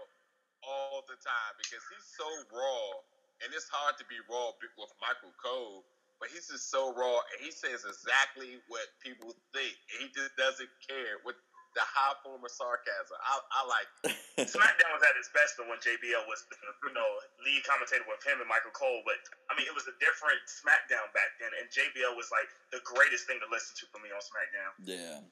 [0.67, 3.01] all the time because he's so raw,
[3.47, 5.87] and it's hard to be raw with Michael Cole.
[6.21, 9.73] But he's just so raw, and he says exactly what people think.
[9.91, 11.41] And he just doesn't care with
[11.73, 13.17] the high form of sarcasm.
[13.25, 13.89] I, I like.
[14.37, 14.47] It.
[14.53, 16.45] SmackDown was at its best when JBL was,
[16.85, 17.09] you know,
[17.41, 19.01] lead commentator with him and Michael Cole.
[19.09, 19.17] But
[19.49, 23.25] I mean, it was a different SmackDown back then, and JBL was like the greatest
[23.25, 24.73] thing to listen to for me on SmackDown.
[24.85, 25.25] Yeah.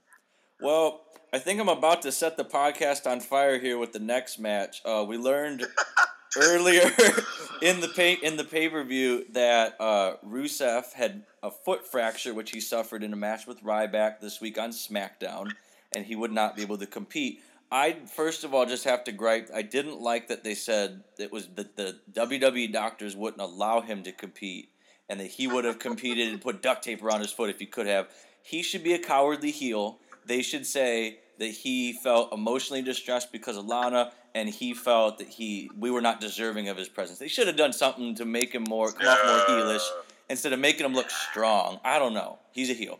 [0.60, 4.38] Well, I think I'm about to set the podcast on fire here with the next
[4.38, 4.82] match.
[4.84, 5.66] Uh, we learned
[6.36, 6.90] earlier
[7.62, 12.34] in the pay in the pay per view that uh, Rusev had a foot fracture,
[12.34, 15.52] which he suffered in a match with Ryback this week on SmackDown,
[15.94, 17.40] and he would not be able to compete.
[17.70, 19.50] I first of all just have to gripe.
[19.54, 24.02] I didn't like that they said it was that the WWE doctors wouldn't allow him
[24.04, 24.70] to compete,
[25.08, 27.66] and that he would have competed and put duct tape around his foot if he
[27.66, 28.08] could have.
[28.42, 29.98] He should be a cowardly heel.
[30.24, 35.28] They should say that he felt emotionally distressed because of Lana, and he felt that
[35.28, 37.18] he we were not deserving of his presence.
[37.18, 39.86] They should have done something to make him more come off more heelish
[40.28, 41.80] instead of making him look strong.
[41.84, 42.38] I don't know.
[42.52, 42.98] He's a heel.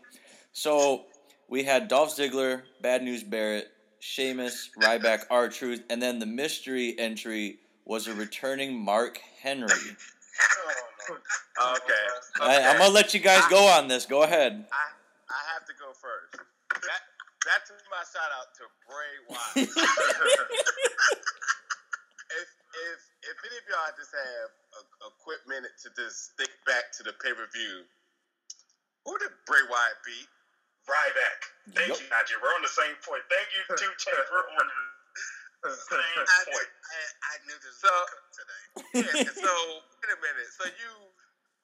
[0.51, 1.05] So
[1.47, 6.95] we had Dolph Ziggler, Bad News Barrett, Sheamus, Ryback, R Truth, and then the mystery
[6.97, 9.67] entry was a returning Mark Henry.
[11.59, 12.43] Oh, okay.
[12.43, 12.63] okay.
[12.65, 14.05] I, I'm gonna let you guys go on this.
[14.05, 14.65] Go ahead.
[14.71, 16.48] I I have to go first.
[17.49, 19.73] That that's my shout out to Bray Wyatt.
[22.37, 26.53] if if if any of y'all just have a, a quick minute to just think
[26.69, 27.89] back to the pay per view,
[29.09, 30.29] who did Bray Wyatt beat?
[30.85, 31.39] Ryback.
[31.73, 32.01] Thank Yup.
[32.01, 32.37] you, Najee.
[32.41, 33.21] We're on the same point.
[33.29, 34.29] Thank you, two champs.
[34.29, 34.65] We're on
[35.65, 36.69] the same I, knew, point.
[36.69, 38.65] I, I knew this was So- going to come today.
[39.25, 39.33] Yeah.
[39.37, 39.53] so
[40.01, 40.49] wait a minute.
[40.53, 40.91] So you,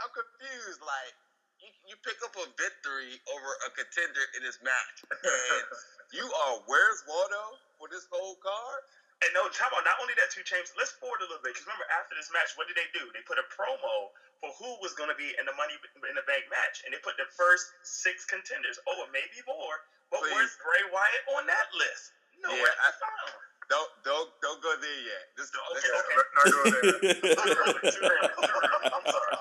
[0.02, 0.82] I'm confused.
[0.82, 1.14] Like
[1.62, 5.66] you, you pick up a victory over a contender in this match, and
[6.18, 8.82] you are where's Waldo for this whole card?
[9.24, 10.76] And no, how about not only that, two champs.
[10.76, 13.08] Let's forward a little bit because remember after this match, what did they do?
[13.16, 14.12] They put a promo
[14.44, 17.00] for who was going to be in the Money in the Bank match, and they
[17.00, 18.76] put the first six contenders.
[18.92, 19.80] Oh, or maybe more.
[20.12, 20.36] But Please.
[20.36, 22.12] where's Bray Wyatt on that list?
[22.44, 23.32] Nowhere Yeah, to I- found.
[23.66, 25.24] Don't don't don't go there yet.
[25.40, 26.20] Just, Okay, this- okay.
[26.36, 26.70] Not going
[27.02, 27.32] there.
[28.94, 29.32] I'm sorry.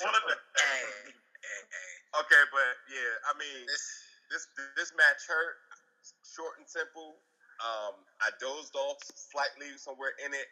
[0.06, 0.34] One of the.
[2.18, 3.84] Okay, but yeah, I mean This,
[4.30, 4.44] this
[4.76, 5.56] this match hurt.
[6.26, 7.18] Short and simple.
[7.62, 10.48] Um, I dozed off slightly somewhere in it.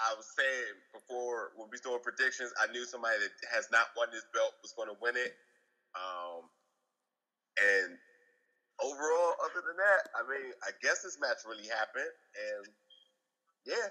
[0.00, 3.92] I was saying before when we was doing predictions, I knew somebody that has not
[3.96, 5.32] won this belt was going to win it.
[5.96, 6.48] Um,
[7.60, 7.96] and
[8.82, 12.64] overall, other than that, I mean, I guess this match really happened, and
[13.66, 13.88] yeah,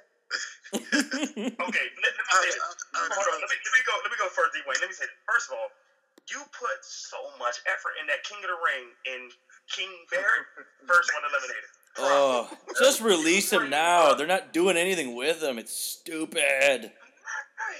[0.77, 2.59] okay, let, let me say this.
[2.61, 3.95] uh, uh, Hold on, let me, let me go.
[4.03, 4.79] Let me go first, Dwayne.
[4.81, 5.19] Let me say this.
[5.29, 5.69] First of all,
[6.31, 9.29] you put so much effort in that King of the Ring in
[9.69, 10.45] King Barrett,
[10.87, 11.69] first one eliminated.
[11.97, 14.13] Oh, just release him now.
[14.13, 15.57] They're not doing anything with him.
[15.57, 16.91] It's stupid.
[17.55, 17.79] Right.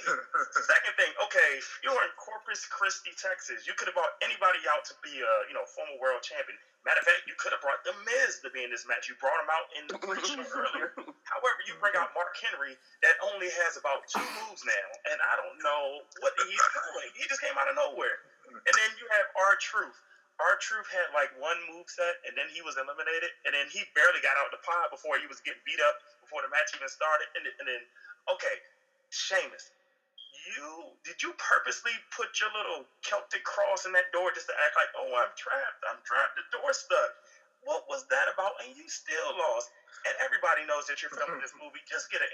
[0.56, 1.52] Second thing, okay,
[1.84, 3.68] you're in Corpus Christi, Texas.
[3.68, 6.56] You could have brought anybody out to be a you know former world champion.
[6.88, 9.10] Matter of fact, you could have brought the Miz to be in this match.
[9.10, 10.96] You brought him out in the pre-show earlier.
[11.28, 15.34] However, you bring out Mark Henry that only has about two moves now, and I
[15.36, 17.10] don't know what he's doing.
[17.18, 18.16] He just came out of nowhere.
[18.48, 19.98] And then you have R Truth.
[20.40, 23.84] R Truth had like one move set, and then he was eliminated, and then he
[23.92, 26.88] barely got out the pod before he was getting beat up before the match even
[26.88, 27.28] started.
[27.36, 27.82] And, and then,
[28.30, 28.56] okay,
[29.16, 29.72] Sheamus,
[30.52, 34.76] you did you purposely put your little Celtic cross in that door just to act
[34.76, 37.12] like, oh, I'm trapped, I'm trapped, the door stuck.
[37.64, 38.54] What was that about?
[38.62, 39.72] And you still lost.
[40.06, 41.82] And everybody knows that you're filming this movie.
[41.88, 42.30] Just get an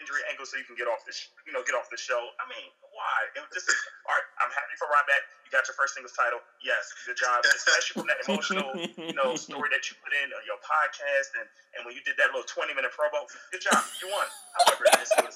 [0.00, 2.20] injury angle so you can get off the, sh- you know, get off the show.
[2.40, 3.16] I mean, why?
[3.36, 3.68] It was just
[4.04, 4.24] all right.
[4.40, 5.24] I'm happy for Ryback.
[5.44, 6.40] You got your first singles title.
[6.60, 10.42] Yes, good job, especially from that emotional you know, story that you put in on
[10.44, 13.80] your podcast and, and when you did that little 20 minute promo, good job.
[14.00, 14.26] You won.
[14.56, 15.34] However, this was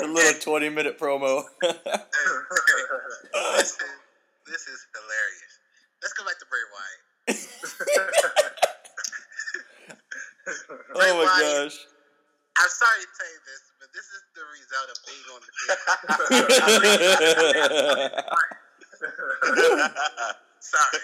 [0.00, 1.44] The little 20 minute promo.
[1.60, 1.76] this,
[3.72, 3.80] is,
[4.46, 5.52] this is hilarious
[6.02, 7.30] Let's go back to Bray Wyatt.
[10.98, 11.78] oh my gosh.
[12.58, 15.52] I'm sorry to tell you this, but this is the result of being on the
[16.32, 16.48] field.
[20.60, 20.98] sorry.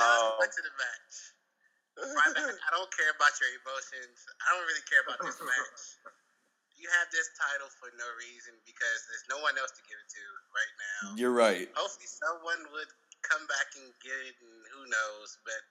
[0.00, 1.14] Um, Let's to the match.
[2.02, 4.24] I don't care about your emotions.
[4.40, 6.00] I don't really care about this match.
[6.80, 10.08] You have this title for no reason because there's no one else to give it
[10.10, 11.14] to right now.
[11.14, 11.68] You're right.
[11.78, 12.90] Hopefully, someone would
[13.22, 15.38] come back and get it, and who knows.
[15.46, 15.62] But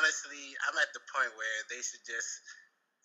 [0.00, 2.42] honestly, I'm at the point where they should just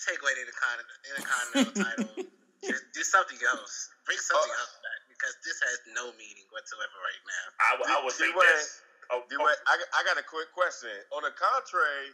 [0.03, 2.09] take away the Intercon- Intercontinental title.
[2.65, 3.89] Just do something else.
[4.05, 4.61] Bring something Oh.
[4.65, 7.45] else back because this has no meaning whatsoever right now.
[7.61, 8.81] I, would- I would say D-Wayne, this.
[9.13, 10.91] Oh, D- oh, Wayne, I, I got a quick question.
[11.13, 12.11] On the contrary,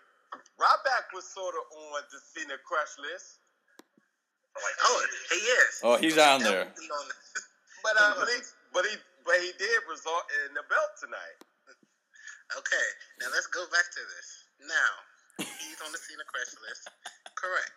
[0.59, 1.63] Ryback was sort of
[1.95, 3.39] on the Cena crush list,
[4.53, 4.99] like, Oh,
[5.33, 5.73] he is.
[5.81, 6.67] Oh, he's on there.
[6.69, 7.17] Definitely on the-
[7.87, 8.37] but uh, but he
[8.75, 8.93] but he
[9.25, 11.37] but he did result in the belt tonight.
[12.53, 12.87] Okay,
[13.23, 14.27] now let's go back to this.
[14.69, 14.91] Now,
[15.41, 16.85] he's on the Cena crush list.
[17.43, 17.75] Correct.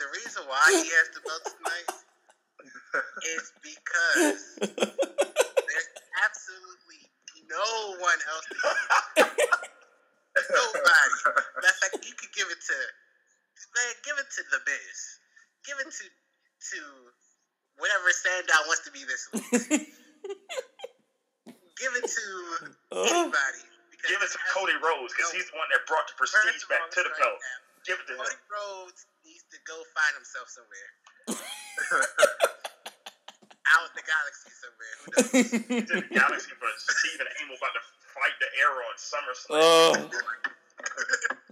[0.00, 1.88] The reason why he has the belt tonight
[3.36, 5.90] is because there's
[6.24, 7.04] absolutely
[7.52, 9.28] no one else to to.
[10.56, 11.16] Nobody.
[11.60, 12.76] Of fact, you could give it to
[13.76, 14.98] man, give it to the Miz.
[15.68, 16.80] Give it to to
[17.76, 19.84] whatever Sandow wants to be this week.
[21.76, 22.24] give it to
[23.04, 23.69] anybody.
[24.00, 26.72] Because give it to Cody Rhodes because he's the one that brought the prestige First
[26.72, 27.36] back to the belt.
[27.36, 28.24] now, Give it to him.
[28.24, 30.88] Cody Rhodes needs to go find himself somewhere.
[33.70, 34.96] Out in the galaxy somewhere.
[35.04, 35.86] Who knows?
[35.86, 39.54] to the galaxy for Stephen Amell about to fight the arrow on SummerSlam.
[39.54, 40.10] oh.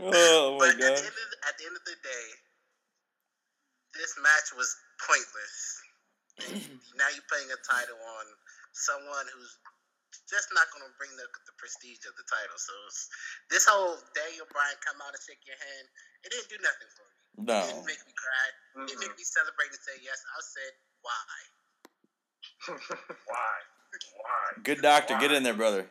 [0.02, 0.98] oh my but at the, god.
[0.98, 2.26] end of the, at the end of the day,
[3.94, 5.54] this match was pointless.
[6.48, 6.58] And
[6.98, 8.26] now you're putting a title on
[8.72, 9.58] someone who's
[10.26, 12.58] just not going to bring the, the prestige of the title.
[12.58, 12.74] So
[13.52, 15.86] this whole Daniel Bryan come out and shake your hand,
[16.24, 17.16] it didn't do nothing for me.
[17.38, 17.38] No.
[17.38, 17.66] It No.
[17.70, 18.46] didn't make me cry.
[18.82, 20.18] It didn't make me celebrate and say yes.
[20.26, 20.72] I said,
[21.04, 21.36] why?
[23.30, 23.54] Why?
[24.18, 24.44] Why?
[24.62, 25.20] Good doctor, Why?
[25.20, 25.86] get in there, brother.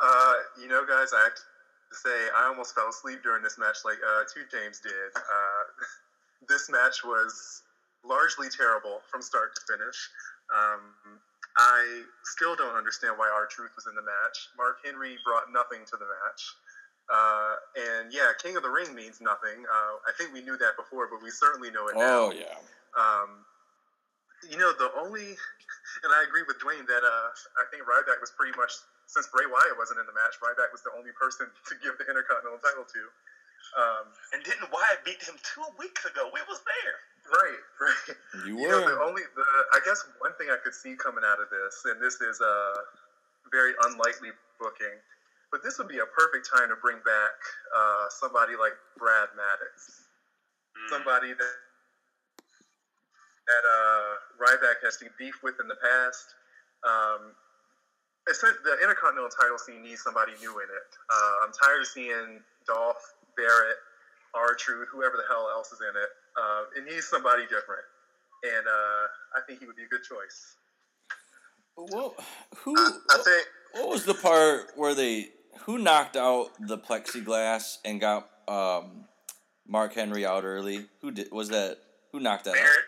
[0.00, 1.42] Uh, you know, guys, I have to
[1.92, 5.10] say I almost fell asleep during this match, like uh, Two James did.
[5.16, 5.62] Uh,
[6.48, 7.62] this match was
[8.04, 10.08] largely terrible from start to finish.
[10.54, 11.20] Um,
[11.58, 14.36] I still don't understand why R Truth was in the match.
[14.56, 16.42] Mark Henry brought nothing to the match.
[17.10, 19.66] Uh, and yeah, King of the Ring means nothing.
[19.66, 22.30] Uh, I think we knew that before, but we certainly know it now.
[22.30, 22.54] Oh yeah.
[22.94, 23.42] Um,
[24.46, 25.26] you know, the only,
[26.06, 28.72] and I agree with Dwayne that uh, I think Ryback was pretty much,
[29.10, 32.06] since Bray Wyatt wasn't in the match, Ryback was the only person to give the
[32.06, 33.02] Intercontinental title to.
[33.74, 36.30] Um, And didn't Wyatt beat him two weeks ago?
[36.30, 36.98] We was there.
[37.28, 38.16] Right, right.
[38.46, 41.40] You You know, the only, the I guess one thing I could see coming out
[41.40, 42.56] of this, and this is a
[43.52, 44.30] very unlikely
[44.60, 44.96] booking,
[45.52, 47.36] but this would be a perfect time to bring back
[47.76, 50.06] uh, somebody like Brad Maddox.
[50.88, 51.56] somebody that
[53.50, 56.26] that uh, Ryback has seen beef with in the past.
[56.86, 57.34] Um,
[58.28, 60.90] it's, the Intercontinental title scene needs somebody new in it.
[61.10, 63.02] Uh, I'm tired of seeing Dolph,
[63.34, 63.80] Barrett,
[64.34, 66.10] R Truth, whoever the hell else is in it.
[66.40, 67.84] Uh, it needs somebody different,
[68.44, 69.04] and uh,
[69.36, 70.56] I think he would be a good choice.
[71.76, 72.14] Well,
[72.58, 72.74] who?
[72.76, 75.28] I, I think What was the part where they
[75.64, 79.04] who knocked out the plexiglass and got um,
[79.66, 80.86] Mark Henry out early?
[81.02, 81.30] Who did?
[81.32, 81.78] Was that?
[82.12, 82.56] Who knocked that out?
[82.56, 82.84] Barrett,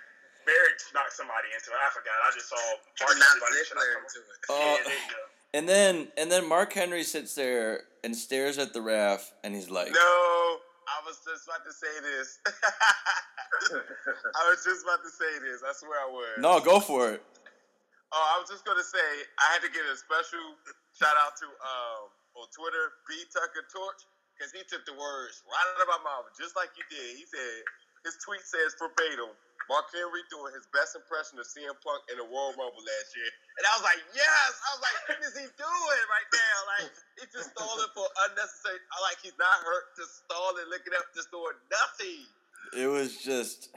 [0.47, 1.77] Barrett knocked somebody into it.
[1.77, 2.13] I forgot.
[2.27, 2.57] I just saw
[3.05, 4.39] Mark Not somebody should I Ziggler come- into it.
[4.51, 5.59] Oh, Yeah, there you go.
[5.59, 9.71] and then and then Mark Henry sits there and stares at the ref, and he's
[9.71, 10.57] like, no.
[10.93, 12.29] I was just about to say this.
[14.37, 15.65] I was just about to say this.
[15.65, 16.37] I swear I was.
[16.37, 17.25] "No, go for it."
[18.13, 19.09] Oh, I was just gonna say
[19.41, 20.45] I had to give a special
[20.93, 22.03] shout out to um
[22.45, 24.05] on Twitter B Tucker Torch
[24.37, 27.17] because he took the words right out of my mouth just like you did.
[27.17, 27.65] He said
[28.05, 29.33] his tweet says verbatim.
[29.69, 33.31] Mark Henry doing his best impression of CM Punk in the Royal Rumble last year,
[33.59, 36.57] and I was like, "Yes!" I was like, "What is he doing right now?
[36.79, 38.81] Like, he's just stalling for unnecessary.
[38.91, 42.27] I like he's not hurt, just stalling, looking up, just doing nothing."
[42.77, 43.71] It was just.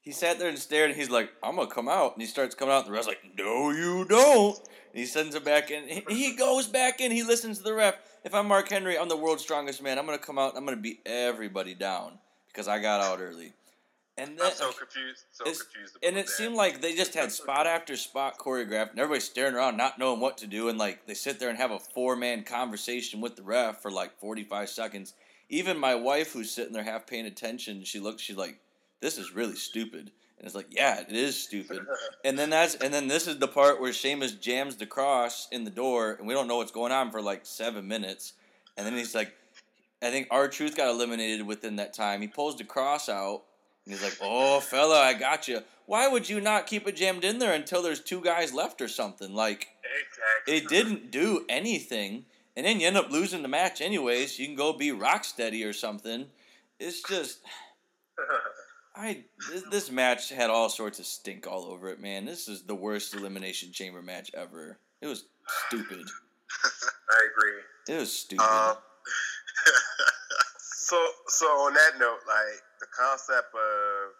[0.00, 2.54] He sat there and stared, and he's like, "I'm gonna come out," and he starts
[2.54, 2.86] coming out.
[2.86, 6.04] And the ref's like, "No, you don't." And he sends him back in.
[6.08, 7.10] He- goes back in.
[7.10, 7.96] He listens to the ref.
[8.24, 9.98] If I'm Mark Henry, I'm the world's strongest man.
[9.98, 10.56] I'm gonna come out.
[10.56, 12.18] I'm gonna beat everybody down
[12.48, 13.52] because I got out early.
[14.18, 15.24] And then, I'm so confused.
[15.30, 15.98] So confused.
[16.02, 16.28] and it that.
[16.32, 20.20] seemed like they just had spot after spot choreographed, and everybody's staring around, not knowing
[20.20, 23.36] what to do, and like they sit there and have a four man conversation with
[23.36, 25.14] the ref for like forty five seconds.
[25.48, 28.58] Even my wife, who's sitting there half paying attention, she looks, she's like,
[29.00, 31.80] "This is really stupid." And it's like, yeah, it is stupid.
[32.24, 35.62] And then that's and then this is the part where Sheamus jams the cross in
[35.62, 38.32] the door, and we don't know what's going on for like seven minutes.
[38.76, 39.32] And then he's like,
[40.02, 42.20] I think R Truth got eliminated within that time.
[42.20, 43.44] He pulls the cross out,
[43.86, 47.24] and he's like, "Oh, fella, I got you." Why would you not keep it jammed
[47.24, 49.32] in there until there's two guys left or something?
[49.32, 49.68] Like,
[50.48, 50.56] Exactly.
[50.56, 52.26] it didn't do anything,
[52.56, 54.38] and then you end up losing the match anyways.
[54.38, 56.26] You can go be rock steady or something.
[56.80, 57.38] It's just.
[58.98, 62.24] I this, this match had all sorts of stink all over it, man.
[62.24, 64.78] This is the worst elimination chamber match ever.
[65.02, 65.26] It was
[65.68, 66.00] stupid.
[67.10, 67.94] I agree.
[67.94, 68.42] It was stupid.
[68.42, 68.76] Um,
[70.58, 74.12] so so on that note, like the concept of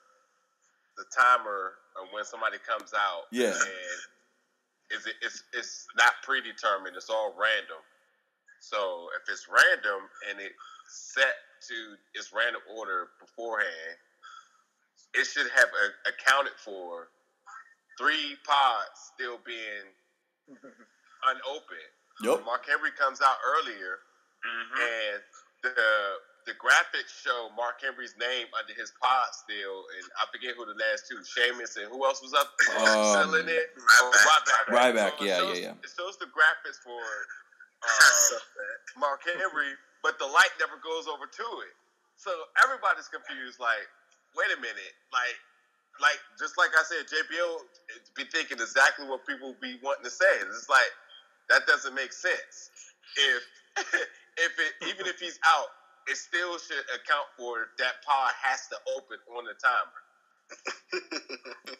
[0.96, 3.52] the timer of when somebody comes out, Yeah.
[3.52, 3.98] and
[4.90, 6.96] is it it's it's not predetermined.
[6.96, 7.82] It's all random.
[8.60, 10.54] So if it's random and it's
[10.88, 11.34] set
[11.68, 13.98] to its random order beforehand,
[15.14, 17.08] it should have a, accounted for
[17.98, 19.86] three pods still being
[21.26, 21.92] unopened.
[22.22, 22.44] Yep.
[22.44, 23.98] Mark Henry comes out earlier,
[24.46, 24.80] Mhm.
[24.80, 25.22] and
[25.62, 30.62] the the graphics show Mark Henry's name under his pod still, and I forget who
[30.64, 33.74] the last two, Sheamus and who else was up Um, still in it?
[33.74, 34.62] Ryback.
[34.70, 35.84] Oh, Ryback, So yeah, shows- yeah, yeah.
[35.86, 36.98] It shows the graphics for
[37.82, 38.38] uh.
[38.98, 41.74] Mark Henry, but the light never goes over to it.
[42.16, 42.30] So
[42.64, 43.60] everybody's confused.
[43.60, 43.84] Like,
[44.38, 45.36] wait a minute, like.
[45.96, 47.56] Like just like I said, JBL
[48.20, 50.28] be thinking exactly what people be wanting to say.
[50.44, 50.92] It's like
[51.48, 52.68] that doesn't make sense.
[53.16, 53.40] If
[54.36, 55.72] if it even if he's out,
[56.08, 60.02] it still should account for that pod has to open on the timer.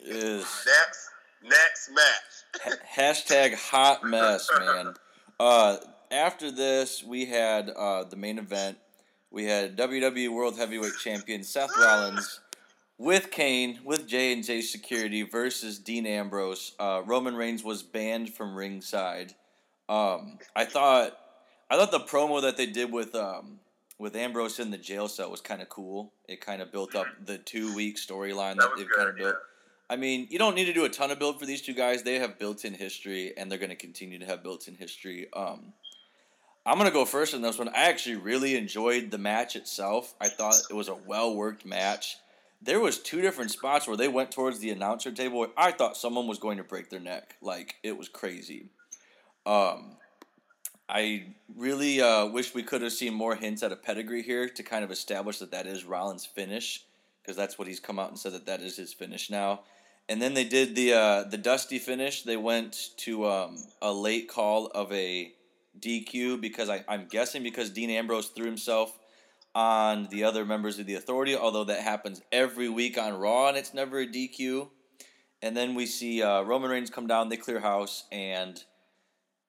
[0.01, 1.11] Is Next
[1.43, 2.83] next match.
[2.97, 4.95] hashtag hot mess, man.
[5.39, 5.77] Uh,
[6.11, 8.79] after this, we had uh, the main event.
[9.31, 12.41] We had WWE World Heavyweight Champion Seth Rollins
[12.99, 16.75] with Kane, with J and J Security versus Dean Ambrose.
[16.79, 19.35] Uh, Roman Reigns was banned from ringside.
[19.89, 21.17] Um, I thought,
[21.71, 23.61] I thought the promo that they did with um,
[23.99, 26.13] with Ambrose in the jail cell was kind of cool.
[26.29, 29.35] It kind of built up the two week storyline that, That they've kind of built.
[29.35, 29.41] yeah.
[29.89, 32.03] I mean, you don't need to do a ton of build for these two guys.
[32.03, 35.29] They have built-in history, and they're going to continue to have built-in history.
[35.33, 35.73] Um,
[36.67, 37.69] I'm going to go first in this one.
[37.69, 40.13] I actually really enjoyed the match itself.
[40.21, 42.17] I thought it was a well-worked match.
[42.61, 45.39] There was two different spots where they went towards the announcer table.
[45.39, 47.37] Where I thought someone was going to break their neck.
[47.41, 48.71] Like it was crazy.
[49.45, 49.99] Um,
[50.89, 54.63] I really uh, wish we could have seen more hints at a pedigree here to
[54.63, 56.85] kind of establish that that is Rollins' finish,
[57.23, 59.61] because that's what he's come out and said that that is his finish now.
[60.09, 62.23] And then they did the uh, the dusty finish.
[62.23, 65.33] They went to um, a late call of a
[65.81, 68.97] DQ because I, I'm guessing because Dean Ambrose threw himself
[69.57, 73.57] on the other members of the authority, although that happens every week on Raw and
[73.57, 74.69] it's never a DQ.
[75.43, 78.63] And then we see uh, Roman Reigns come down, they clear house, and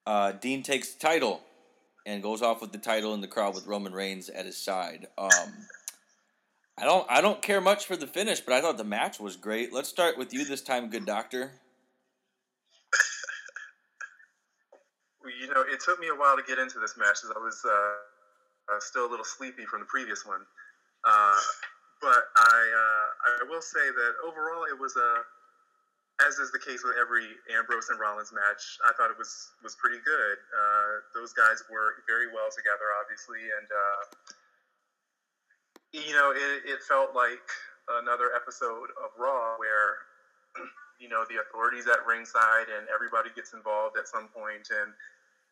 [0.07, 1.41] uh, Dean takes the title
[2.05, 5.07] and goes off with the title in the crowd with Roman Reigns at his side.
[5.17, 5.67] Um,
[6.77, 9.35] I don't I don't care much for the finish, but I thought the match was
[9.35, 9.73] great.
[9.73, 11.51] Let's start with you this time, good doctor.
[15.41, 17.61] you know, it took me a while to get into this match because I was
[17.65, 20.41] uh, still a little sleepy from the previous one.
[21.03, 21.39] Uh,
[22.01, 25.09] but I uh, I will say that overall it was a,
[26.25, 29.77] as is the case with every Ambrose and Rollins match, I thought it was was
[29.77, 30.37] pretty good.
[30.49, 34.03] Uh, those guys work very well together, obviously, and uh,
[35.93, 37.45] you know it, it felt like
[38.01, 40.01] another episode of Raw where
[41.01, 44.91] you know the authorities at ringside and everybody gets involved at some point and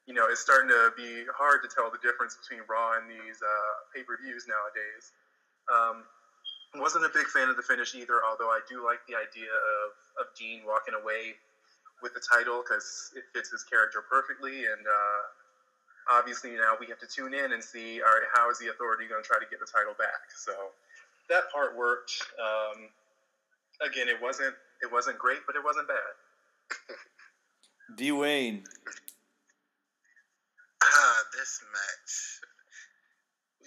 [0.06, 3.42] you know, it's starting to be hard to tell the difference between Raw and these
[3.42, 5.06] uh, pay per views nowadays.
[5.66, 6.06] Um,
[6.80, 10.26] wasn't a big fan of the finish either, although I do like the idea of,
[10.26, 11.36] of Dean walking away
[12.02, 14.66] with the title because it fits his character perfectly.
[14.66, 15.22] And uh,
[16.18, 19.08] obviously, now we have to tune in and see, all right, how is the authority
[19.08, 20.32] going to try to get the title back?
[20.36, 20.54] So
[21.30, 22.12] that part worked.
[22.38, 22.90] Um,
[23.86, 26.14] again, it wasn't it wasn't great, but it wasn't bad.
[27.98, 28.20] Dwayne.
[28.20, 28.64] Wayne.
[30.84, 32.45] Ah, this match.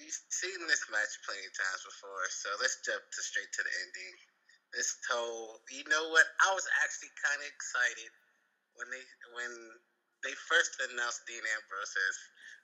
[0.08, 3.74] We've seen this match plenty of times before, so let's jump to straight to the
[3.84, 4.14] ending.
[4.72, 6.24] This whole, you know what?
[6.48, 8.08] I was actually kind of excited
[8.72, 9.04] when they
[9.36, 9.52] when
[10.24, 12.16] they first announced Dean Ambrose as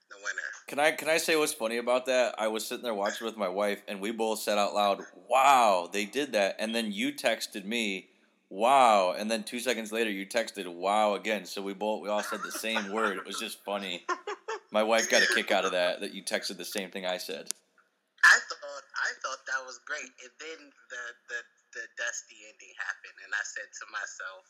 [0.09, 0.49] the winner.
[0.65, 2.33] Can I can I say what's funny about that?
[2.39, 5.87] I was sitting there watching with my wife, and we both said out loud, "Wow,
[5.93, 8.09] they did that!" And then you texted me,
[8.49, 11.45] "Wow!" And then two seconds later, you texted, "Wow!" again.
[11.45, 13.17] So we both we all said the same word.
[13.17, 14.07] It was just funny.
[14.75, 16.03] My wife got a kick out of that.
[16.03, 17.47] That you texted the same thing I said.
[17.47, 20.59] I thought I thought that was great, and then
[20.91, 21.39] the the
[21.79, 24.43] the Dusty ending happened, and I said to myself,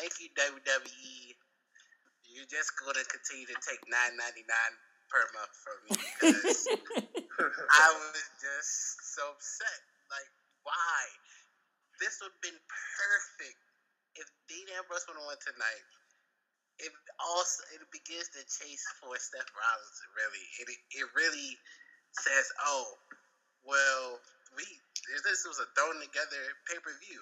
[0.00, 1.36] "Thank you WWE.
[2.24, 4.74] You're just going to continue to take nine ninety nine
[5.12, 6.64] per month from me because
[7.84, 9.80] I was just so upset.
[10.08, 10.30] Like,
[10.64, 11.00] why?
[12.00, 12.60] This would have been
[12.96, 13.60] perfect
[14.16, 15.84] if Dean Ambrose would have won tonight.
[16.80, 20.00] It also it begins to chase for Seth Rollins.
[20.16, 21.58] Really, it it really
[22.16, 22.96] says, "Oh,
[23.64, 24.20] well,
[24.56, 24.64] we
[25.24, 27.20] this was a thrown together pay per view.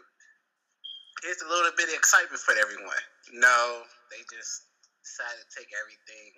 [1.22, 3.02] Here's a little bit of excitement for everyone."
[3.34, 3.82] No,
[4.14, 4.70] they just
[5.02, 6.30] decided to take everything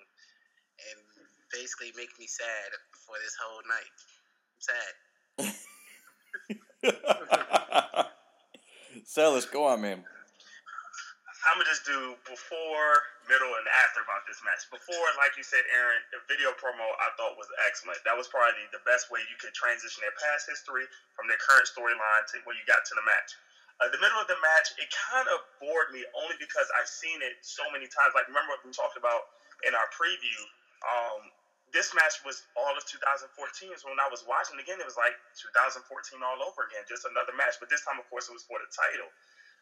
[0.88, 0.98] and
[1.52, 2.72] basically make me sad
[3.04, 3.96] for this whole night.
[4.56, 4.92] I'm sad.
[9.04, 10.04] Celis, go on, man.
[11.48, 12.92] I'm gonna just do before,
[13.24, 14.68] middle, and after about this match.
[14.68, 17.96] Before, like you said, Aaron, the video promo I thought was excellent.
[18.04, 20.84] That was probably the best way you could transition their past history
[21.16, 23.30] from their current storyline to where you got to the match.
[23.80, 27.24] Uh, the middle of the match, it kind of bored me only because I've seen
[27.24, 28.12] it so many times.
[28.12, 29.32] Like remember what we talked about
[29.64, 30.40] in our preview.
[30.84, 31.32] Um,
[31.72, 33.32] this match was all of 2014.
[33.80, 35.88] So when I was watching again, it was like 2014
[36.20, 37.56] all over again, just another match.
[37.56, 39.08] But this time, of course, it was for the title.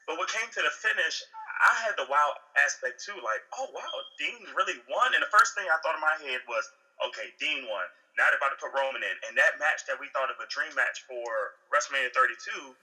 [0.09, 1.21] But what came to the finish,
[1.61, 3.17] I had the wow aspect too.
[3.21, 5.13] Like, oh wow, Dean really won.
[5.13, 6.65] And the first thing I thought in my head was,
[7.13, 7.85] okay, Dean won.
[8.17, 9.17] Now they're about to put Roman in.
[9.29, 12.75] And that match that we thought of a dream match for WrestleMania 32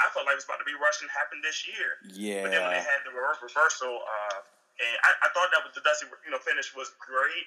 [0.00, 2.02] I felt like it was about to be Russian happened this year.
[2.10, 2.46] Yeah.
[2.46, 5.84] But then when they had the reversal, uh, and I, I, thought that was the
[5.86, 7.46] Dusty, you know, finish was great.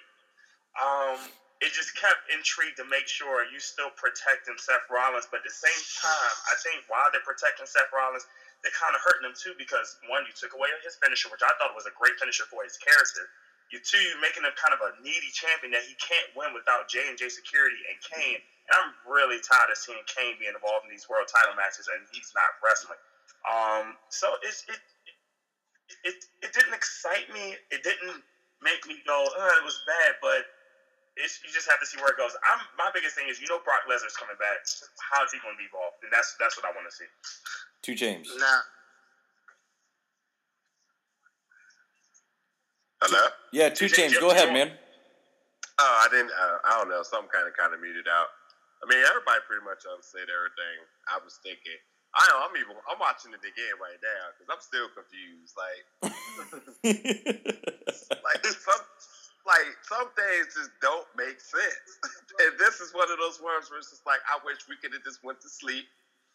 [0.79, 1.19] Um,
[1.59, 5.57] it just kept intrigued to make sure you still protecting Seth Rollins, but at the
[5.57, 8.29] same time, I think while they're protecting Seth Rollins,
[8.67, 11.55] they're kind of hurting him too because one, you took away his finisher, which I
[11.55, 13.23] thought was a great finisher for his character.
[13.71, 16.91] You two, you're making him kind of a needy champion that he can't win without
[16.91, 18.43] J and J Security and Kane.
[18.43, 22.03] And I'm really tired of seeing Kane being involved in these world title matches and
[22.11, 22.99] he's not wrestling.
[23.47, 24.79] Um, so it's it,
[26.03, 27.55] it it didn't excite me.
[27.71, 28.19] It didn't
[28.59, 30.19] make me go, oh, it was bad.
[30.19, 30.43] But
[31.17, 32.37] it's, you just have to see where it goes.
[32.45, 34.61] I'm my biggest thing is you know Brock Lesnar's coming back.
[35.01, 35.97] How is he going to be involved?
[36.05, 37.09] And that's that's what I want to see.
[37.81, 38.29] Two James.
[38.37, 38.61] Nah.
[43.01, 43.29] Hello.
[43.53, 44.17] Yeah, two James.
[44.17, 44.73] Go ahead, man.
[45.77, 46.33] Oh, I didn't.
[46.33, 47.05] Uh, I don't know.
[47.05, 48.33] Some kind of kind of muted out.
[48.81, 50.77] I mean, everybody pretty much said everything.
[51.09, 51.77] I was thinking.
[52.17, 52.41] I know.
[52.41, 52.73] I'm even.
[52.89, 55.53] I'm watching it again right now because I'm still confused.
[55.53, 55.85] Like,
[58.25, 58.81] like some,
[59.47, 61.89] like some things just don't make sense.
[62.43, 64.91] and this is one of those ones where it's just like, I wish we could
[64.91, 65.87] have just went to sleep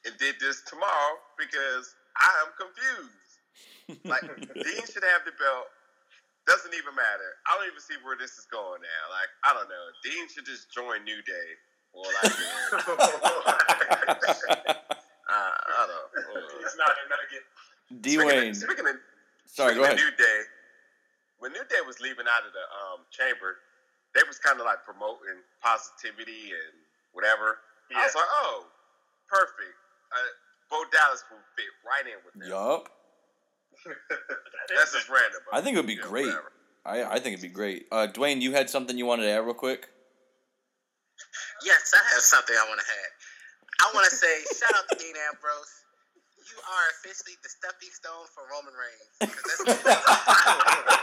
[0.08, 4.08] and did this tomorrow because I am confused.
[4.08, 4.24] Like,
[4.56, 5.68] Dean should have the belt
[6.46, 7.30] doesn't even matter.
[7.46, 9.02] I don't even see where this is going now.
[9.14, 9.84] Like, I don't know.
[10.02, 11.48] Dean should just join New Day.
[11.92, 12.32] Or like, uh,
[15.28, 16.04] I don't know.
[16.58, 17.44] He's not gonna get.
[18.00, 18.54] D Wayne.
[18.54, 18.96] Speaking of,
[19.44, 19.96] Sorry, go speaking ahead.
[20.00, 20.38] New Day,
[21.42, 23.58] when New Day was leaving out of the um, chamber,
[24.14, 26.74] they was kind of like promoting positivity and
[27.10, 27.58] whatever.
[27.90, 28.70] I was like, oh,
[29.26, 29.74] perfect.
[30.14, 30.30] Uh,
[30.70, 32.46] Bo Dallas will fit right in with them.
[32.46, 32.88] Yup.
[34.70, 35.42] That's just random.
[35.52, 36.30] I think it would be you know, great.
[36.30, 36.52] whatever.
[36.86, 37.90] I, I think it'd be great.
[37.90, 39.90] Uh, Dwayne, you had something you wanted to add real quick?
[41.66, 43.12] Yes, I have something I want to add.
[43.82, 45.74] I want to say shout out to Dean Ambrose.
[46.38, 49.34] You are officially the stepping stone for Roman Reigns.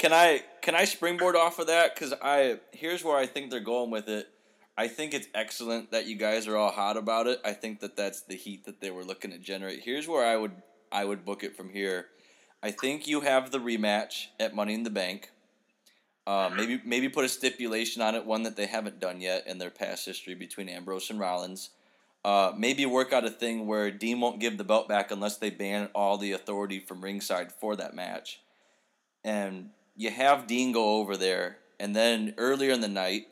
[0.00, 1.94] Can I can I springboard off of that?
[1.94, 4.30] Because I here's where I think they're going with it.
[4.74, 7.38] I think it's excellent that you guys are all hot about it.
[7.44, 9.80] I think that that's the heat that they were looking to generate.
[9.80, 10.52] Here's where I would
[10.90, 12.06] I would book it from here.
[12.62, 15.32] I think you have the rematch at Money in the Bank.
[16.26, 19.58] Uh, maybe maybe put a stipulation on it, one that they haven't done yet in
[19.58, 21.70] their past history between Ambrose and Rollins.
[22.24, 25.50] Uh, maybe work out a thing where Dean won't give the belt back unless they
[25.50, 28.40] ban all the authority from ringside for that match.
[29.22, 33.28] And you have Dean go over there, and then earlier in the night,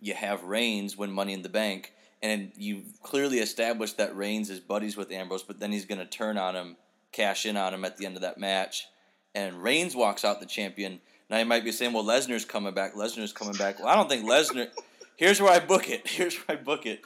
[0.00, 1.92] you have Reigns win Money in the Bank,
[2.22, 6.06] and you've clearly established that Reigns is buddies with Ambrose, but then he's going to
[6.06, 6.76] turn on him,
[7.12, 8.88] cash in on him at the end of that match,
[9.34, 11.02] and Reigns walks out the champion.
[11.28, 12.94] Now you might be saying, well, Lesnar's coming back.
[12.94, 13.78] Lesnar's coming back.
[13.78, 14.68] Well, I don't think Lesnar.
[15.16, 16.08] Here's where I book it.
[16.08, 17.02] Here's where I book it.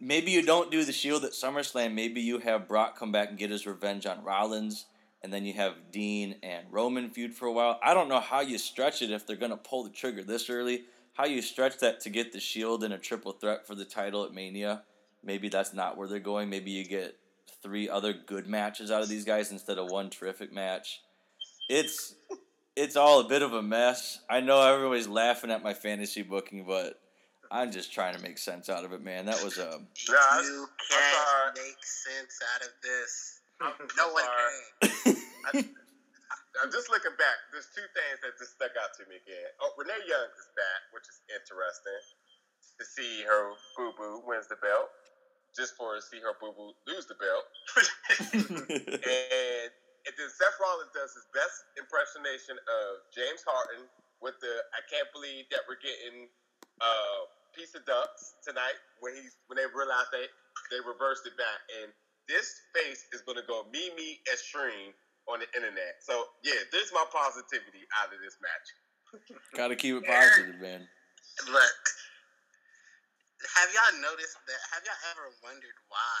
[0.00, 1.92] Maybe you don't do the Shield at SummerSlam.
[1.92, 4.86] Maybe you have Brock come back and get his revenge on Rollins,
[5.22, 7.78] and then you have Dean and Roman feud for a while.
[7.82, 10.48] I don't know how you stretch it if they're going to pull the trigger this
[10.48, 10.84] early.
[11.14, 14.24] How you stretch that to get the Shield in a triple threat for the title
[14.24, 14.82] at Mania?
[15.24, 16.48] Maybe that's not where they're going.
[16.48, 17.16] Maybe you get
[17.62, 21.02] three other good matches out of these guys instead of one terrific match.
[21.68, 22.14] It's
[22.76, 24.20] it's all a bit of a mess.
[24.30, 27.00] I know everybody's laughing at my fantasy booking, but
[27.50, 29.26] I'm just trying to make sense out of it, man.
[29.26, 30.42] That was um, a.
[30.44, 33.37] You can't make sense out of this.
[33.60, 35.64] I'm, No one can.
[36.58, 37.38] I'm just looking back.
[37.54, 39.48] There's two things that just stuck out to me again.
[39.62, 42.02] Oh, Renee Young is back, which is interesting
[42.78, 44.90] to see her boo boo wins the belt,
[45.54, 47.46] just for to see her boo boo lose the belt.
[48.34, 53.86] and, and then Seth Rollins does his best impersonation of James Harden
[54.18, 56.26] with the I can't believe that we're getting
[56.82, 57.18] uh
[57.54, 60.26] piece of ducks tonight when he's when they realize they
[60.74, 61.90] they reversed it back and
[62.28, 64.92] this face is gonna go me me extreme
[65.26, 66.00] on the internet.
[66.04, 68.68] So yeah, there's my positivity out of this match.
[69.58, 70.84] Gotta keep it positive, man.
[71.48, 71.82] Look,
[73.56, 74.60] have y'all noticed that?
[74.76, 76.20] Have y'all ever wondered why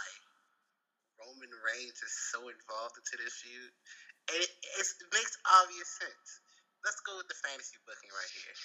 [1.20, 3.72] Roman Reigns is so involved into this feud?
[4.32, 5.34] And it, it makes
[5.64, 6.28] obvious sense.
[6.84, 8.56] Let's go with the fantasy booking right here.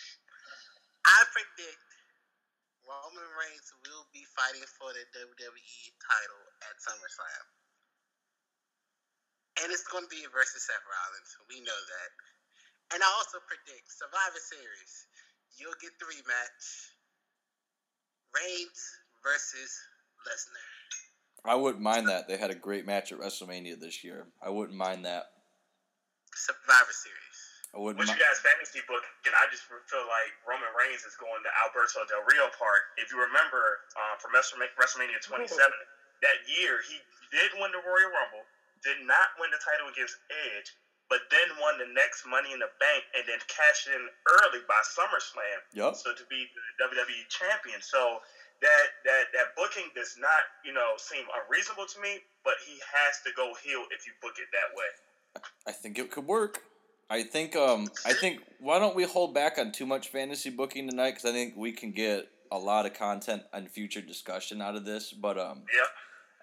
[1.08, 1.88] I predict
[2.84, 7.46] Roman Reigns will be fighting for the WWE title at SummerSlam.
[9.64, 11.32] And it's going to be versus Seth Rollins.
[11.48, 12.10] We know that.
[12.96, 14.94] And I also predict Survivor Series.
[15.56, 16.66] You'll get the rematch.
[18.34, 18.82] Reigns
[19.22, 19.72] versus
[20.26, 20.70] Lesnar.
[21.46, 22.28] I wouldn't mind that.
[22.28, 24.28] They had a great match at WrestleMania this year.
[24.42, 25.26] I wouldn't mind that.
[26.34, 27.23] Survivor Series.
[27.74, 27.98] I wouldn't.
[27.98, 31.42] What you mi- guys fantasy book, and I just feel like Roman Reigns is going
[31.42, 32.94] the Alberto Del Rio part.
[33.02, 35.58] If you remember uh, from WrestleMania WrestleMania 27,
[36.22, 37.02] that year he
[37.34, 38.46] did win the Royal Rumble,
[38.86, 40.22] did not win the title against
[40.54, 40.70] Edge,
[41.10, 44.02] but then won the next Money in the Bank and then cashed in
[44.42, 45.60] early by SummerSlam.
[45.74, 45.98] Yup.
[45.98, 47.82] So to be the WWE champion.
[47.82, 48.22] So
[48.62, 53.18] that that that booking does not, you know, seem unreasonable to me, but he has
[53.26, 54.90] to go heel if you book it that way.
[55.66, 56.62] I think it could work.
[57.10, 57.56] I think.
[57.56, 57.88] Um.
[58.06, 58.42] I think.
[58.60, 61.12] Why don't we hold back on too much fantasy booking tonight?
[61.12, 64.86] Because I think we can get a lot of content and future discussion out of
[64.86, 65.12] this.
[65.14, 65.64] But um.
[65.74, 65.88] Yep.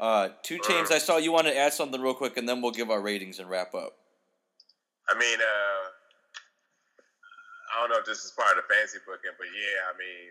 [0.00, 0.28] Uh.
[0.42, 2.90] Two James, I saw you want to add something real quick, and then we'll give
[2.90, 3.96] our ratings and wrap up.
[5.10, 5.82] I mean, uh,
[7.74, 10.30] I don't know if this is part of the fancy booking, but yeah, I mean,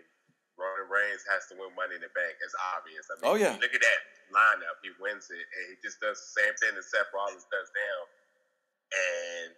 [0.56, 2.36] Roman Reigns has to win Money in the Bank.
[2.40, 3.04] It's obvious.
[3.12, 3.60] I mean, Oh, yeah.
[3.60, 4.00] look at that
[4.32, 4.80] lineup.
[4.80, 7.98] He wins it, and he just does the same thing that Seth Rollins does now.
[8.92, 9.48] And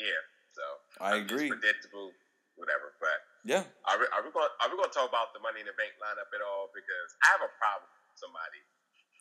[0.00, 0.22] yeah,
[0.56, 0.64] so
[1.04, 1.52] I agree.
[1.52, 2.10] predictable,
[2.56, 2.96] whatever.
[2.96, 3.64] But Yeah.
[3.84, 5.76] are we, are we going are we going to talk about the Money in the
[5.76, 6.72] Bank lineup at all?
[6.72, 8.60] Because I have a problem with somebody,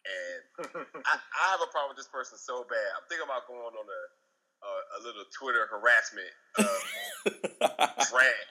[0.08, 0.40] and
[1.04, 2.90] I, I have a problem with this person so bad.
[2.96, 4.02] I'm thinking about going on a
[4.60, 6.80] a, a little Twitter harassment uh,
[8.16, 8.48] rant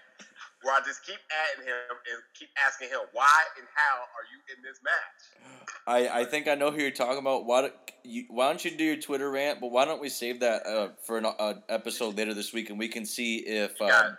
[0.63, 4.57] where I just keep adding him and keep asking him why and how are you
[4.57, 5.71] in this match?
[5.87, 7.47] I, I think I know who you're talking about.
[7.47, 9.61] Why don't you, why don't you do your Twitter rant?
[9.61, 12.79] But why don't we save that uh, for an uh, episode later this week, and
[12.79, 14.17] we can see if um,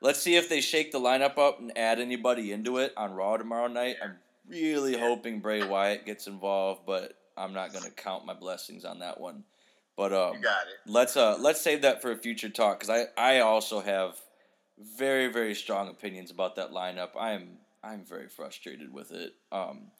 [0.00, 3.36] let's see if they shake the lineup up and add anybody into it on Raw
[3.36, 3.96] tomorrow night.
[4.02, 4.16] I'm
[4.48, 8.98] really hoping Bray Wyatt gets involved, but I'm not going to count my blessings on
[9.00, 9.44] that one.
[9.96, 10.90] But um, You got it.
[10.90, 14.16] let's uh let's save that for a future talk because I I also have
[14.96, 17.10] very very strong opinions about that lineup.
[17.18, 19.34] I'm I'm very frustrated with it.
[19.50, 19.90] Um,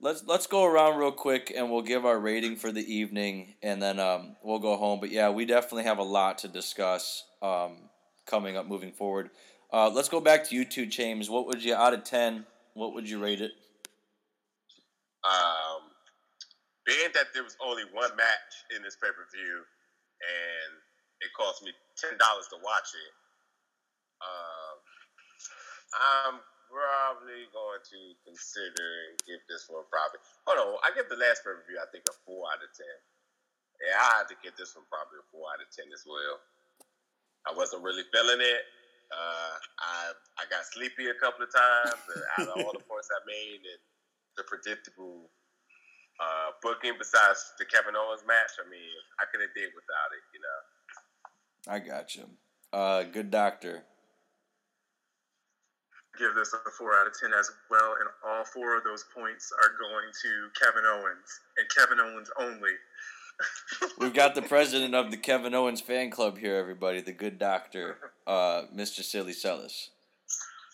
[0.00, 3.80] let's let's go around real quick and we'll give our rating for the evening and
[3.80, 5.00] then um, we'll go home.
[5.00, 7.76] But yeah, we definitely have a lot to discuss um,
[8.26, 9.30] coming up moving forward.
[9.72, 11.28] Uh, let's go back to you two, James.
[11.28, 12.46] What would you out of ten?
[12.74, 13.52] What would you rate it?
[15.24, 15.90] Um,
[16.84, 19.56] being that there was only one match in this pay per view,
[20.22, 20.70] and
[21.20, 23.12] it cost me ten dollars to watch it,
[24.22, 24.76] um,
[25.96, 26.36] I'm
[26.68, 30.20] probably going to consider and give this one probably.
[30.44, 32.70] Hold on, I give the last pay per view I think a four out of
[32.74, 32.96] ten.
[33.80, 36.40] Yeah, I had to give this one probably a four out of ten as well.
[37.46, 38.62] I wasn't really feeling it.
[39.12, 39.98] Uh, I
[40.42, 42.02] I got sleepy a couple of times.
[42.40, 43.82] Out of all the points I made and
[44.34, 45.30] the predictable
[46.18, 48.90] uh, booking besides the Kevin Owens match, I mean,
[49.20, 50.60] I could have did without it, you know.
[51.68, 52.26] I got you.
[52.72, 53.84] Uh, good doctor.
[56.18, 59.52] Give this a four out of ten as well, and all four of those points
[59.52, 62.72] are going to Kevin Owens and Kevin Owens only.
[63.98, 67.02] We've got the president of the Kevin Owens fan club here, everybody.
[67.02, 69.04] The good doctor, uh, Mr.
[69.04, 69.90] Silly Celis.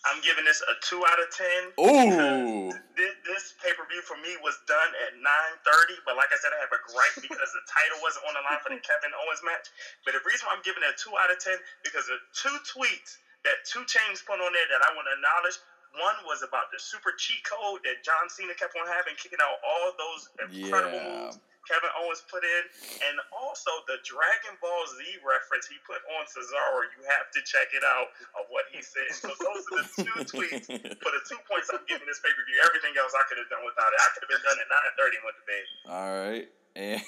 [0.03, 1.61] I'm giving this a two out of ten.
[1.79, 2.71] Ooh.
[2.95, 6.51] This, this pay per view for me was done at 9:30, but like I said,
[6.51, 9.43] I have a gripe because the title wasn't on the line for the Kevin Owens
[9.47, 9.71] match.
[10.03, 11.55] But the reason why I'm giving it a two out of ten
[11.87, 15.57] because of two tweets that two chains put on there that I want to acknowledge.
[15.93, 19.61] One was about the super cheat code that John Cena kept on having, kicking out
[19.61, 21.29] all those incredible Yeah.
[21.29, 21.37] moves.
[21.63, 22.63] Kevin Owens put in,
[23.07, 26.83] and also the Dragon Ball Z reference he put on Cesaro.
[26.97, 29.07] You have to check it out of what he said.
[29.15, 32.43] So those are the two tweets for the two points I'm giving this pay per
[32.43, 32.59] view.
[32.67, 33.99] Everything else I could have done without it.
[34.01, 35.65] I could have been done at nine thirty and went to bed.
[35.87, 36.99] All right, and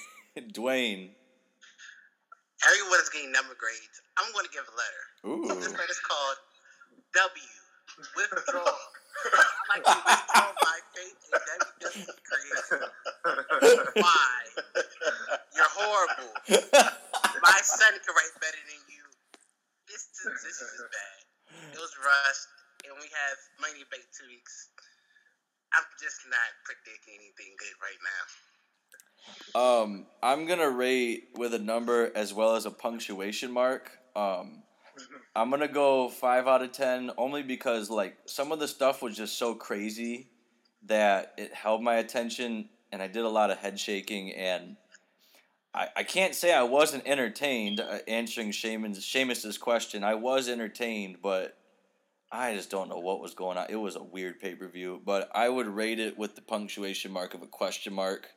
[0.56, 1.10] Dwayne.
[2.64, 4.00] Everyone's getting number grades.
[4.16, 5.04] I'm going to give a letter.
[5.28, 5.44] Ooh.
[5.60, 6.40] This letter's called
[7.14, 7.60] W.
[8.16, 8.80] Withdrawal.
[9.26, 12.80] I like to withdraw my faith in WWE creation.
[14.00, 14.36] Why?
[15.56, 16.32] You're horrible.
[17.40, 19.04] My son can write better than you.
[19.88, 21.20] This is this is just bad.
[21.72, 22.50] It was rushed,
[22.84, 24.72] and we have money back two weeks.
[25.72, 28.24] I'm just not predicting anything good right now.
[29.54, 33.92] Um, I'm gonna rate with a number as well as a punctuation mark.
[34.16, 34.64] Um,
[35.36, 39.16] I'm gonna go five out of ten only because like some of the stuff was
[39.16, 40.30] just so crazy
[40.88, 44.78] that it held my attention and I did a lot of head shaking and
[45.74, 50.04] I, I can't say I wasn't entertained uh, answering Sheamus, Sheamus's question.
[50.04, 51.58] I was entertained, but
[52.32, 53.68] I just don't know what was going on.
[53.70, 57.12] It was a weird pay per view, but I would rate it with the punctuation
[57.12, 58.30] mark of a question mark.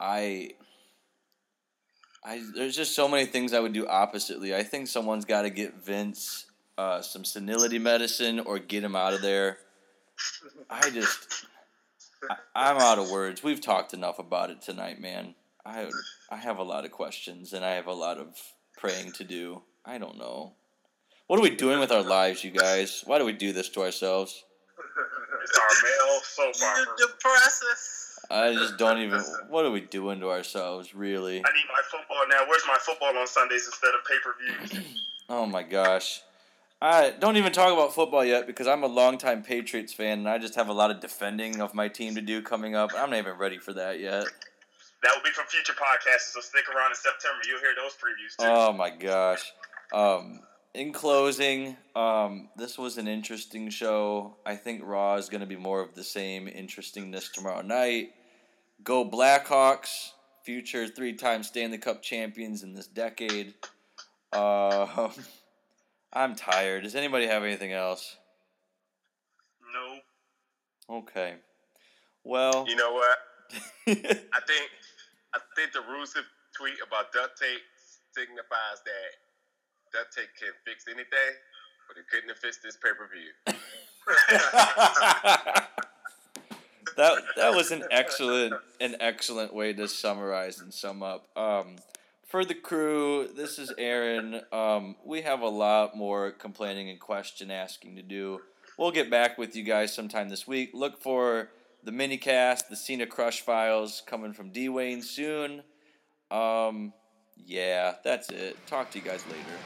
[0.00, 0.50] I
[2.24, 4.54] I there's just so many things I would do oppositely.
[4.54, 6.46] I think someone's got to get Vince
[6.76, 9.58] uh, some senility medicine or get him out of there.
[10.70, 11.46] I just
[12.30, 13.42] I, I'm out of words.
[13.42, 15.34] We've talked enough about it tonight, man.
[15.64, 15.90] I
[16.30, 18.36] I have a lot of questions and I have a lot of
[18.76, 19.62] praying to do.
[19.84, 20.52] I don't know.
[21.26, 23.02] What are we doing with our lives, you guys?
[23.06, 24.44] Why do we do this to ourselves?
[25.42, 26.94] It's our male soap You opera.
[26.96, 27.97] depress us.
[28.30, 29.20] I just don't even.
[29.48, 31.36] What are we doing to ourselves, really?
[31.38, 32.46] I need my football now.
[32.48, 34.34] Where's my football on Sundays instead of pay per
[34.78, 34.86] views?
[35.30, 36.22] Oh my gosh.
[36.80, 40.38] I don't even talk about football yet because I'm a longtime Patriots fan and I
[40.38, 42.92] just have a lot of defending of my team to do coming up.
[42.96, 44.24] I'm not even ready for that yet.
[45.02, 47.42] That will be for future podcasts, so stick around in September.
[47.46, 48.46] You'll hear those previews too.
[48.48, 49.52] Oh my gosh.
[49.92, 50.40] Um,
[50.74, 54.36] in closing, um, this was an interesting show.
[54.46, 58.10] I think Raw is going to be more of the same interestingness tomorrow night.
[58.84, 60.10] Go Blackhawks,
[60.44, 63.54] future three-time Stanley Cup champions in this decade.
[64.32, 65.10] Uh,
[66.12, 66.84] I'm tired.
[66.84, 68.16] Does anybody have anything else?
[69.72, 70.96] no.
[70.98, 71.34] Okay.
[72.24, 73.18] Well, You know what?
[73.88, 74.68] I think
[75.34, 76.24] I think the Rusev
[76.56, 77.60] tweet about duct tape
[78.12, 79.10] signifies that
[79.92, 81.34] duct tape can fix anything,
[81.86, 83.32] but it couldn't have fixed this pay per view.
[86.96, 91.26] that that was an excellent an excellent way to summarize and sum up.
[91.36, 91.76] Um,
[92.26, 94.42] for the crew, this is Aaron.
[94.52, 98.40] Um, we have a lot more complaining and question asking to do.
[98.78, 100.70] We'll get back with you guys sometime this week.
[100.74, 101.50] Look for
[101.82, 105.62] the mini cast, the Cena Crush files coming from D Wayne soon.
[106.30, 106.92] Um,
[107.46, 108.56] yeah, that's it.
[108.66, 109.58] Talk to you guys later.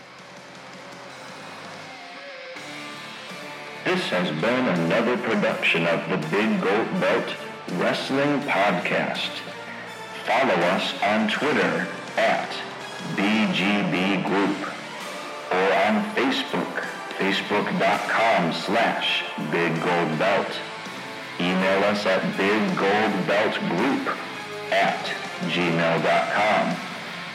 [3.84, 7.34] This has been another production of the Big Gold Belt
[7.72, 9.30] Wrestling Podcast.
[10.24, 12.48] Follow us on Twitter at
[13.16, 14.72] BGB Group
[15.50, 16.86] or on Facebook,
[17.18, 20.52] facebook.com slash Big Gold Belt.
[21.40, 24.16] Email us at biggoldbeltgroup
[24.70, 25.04] at
[25.50, 26.91] gmail.com.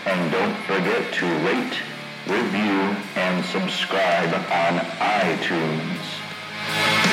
[0.09, 1.77] And don't forget to rate,
[2.27, 7.06] review, and subscribe on iTunes.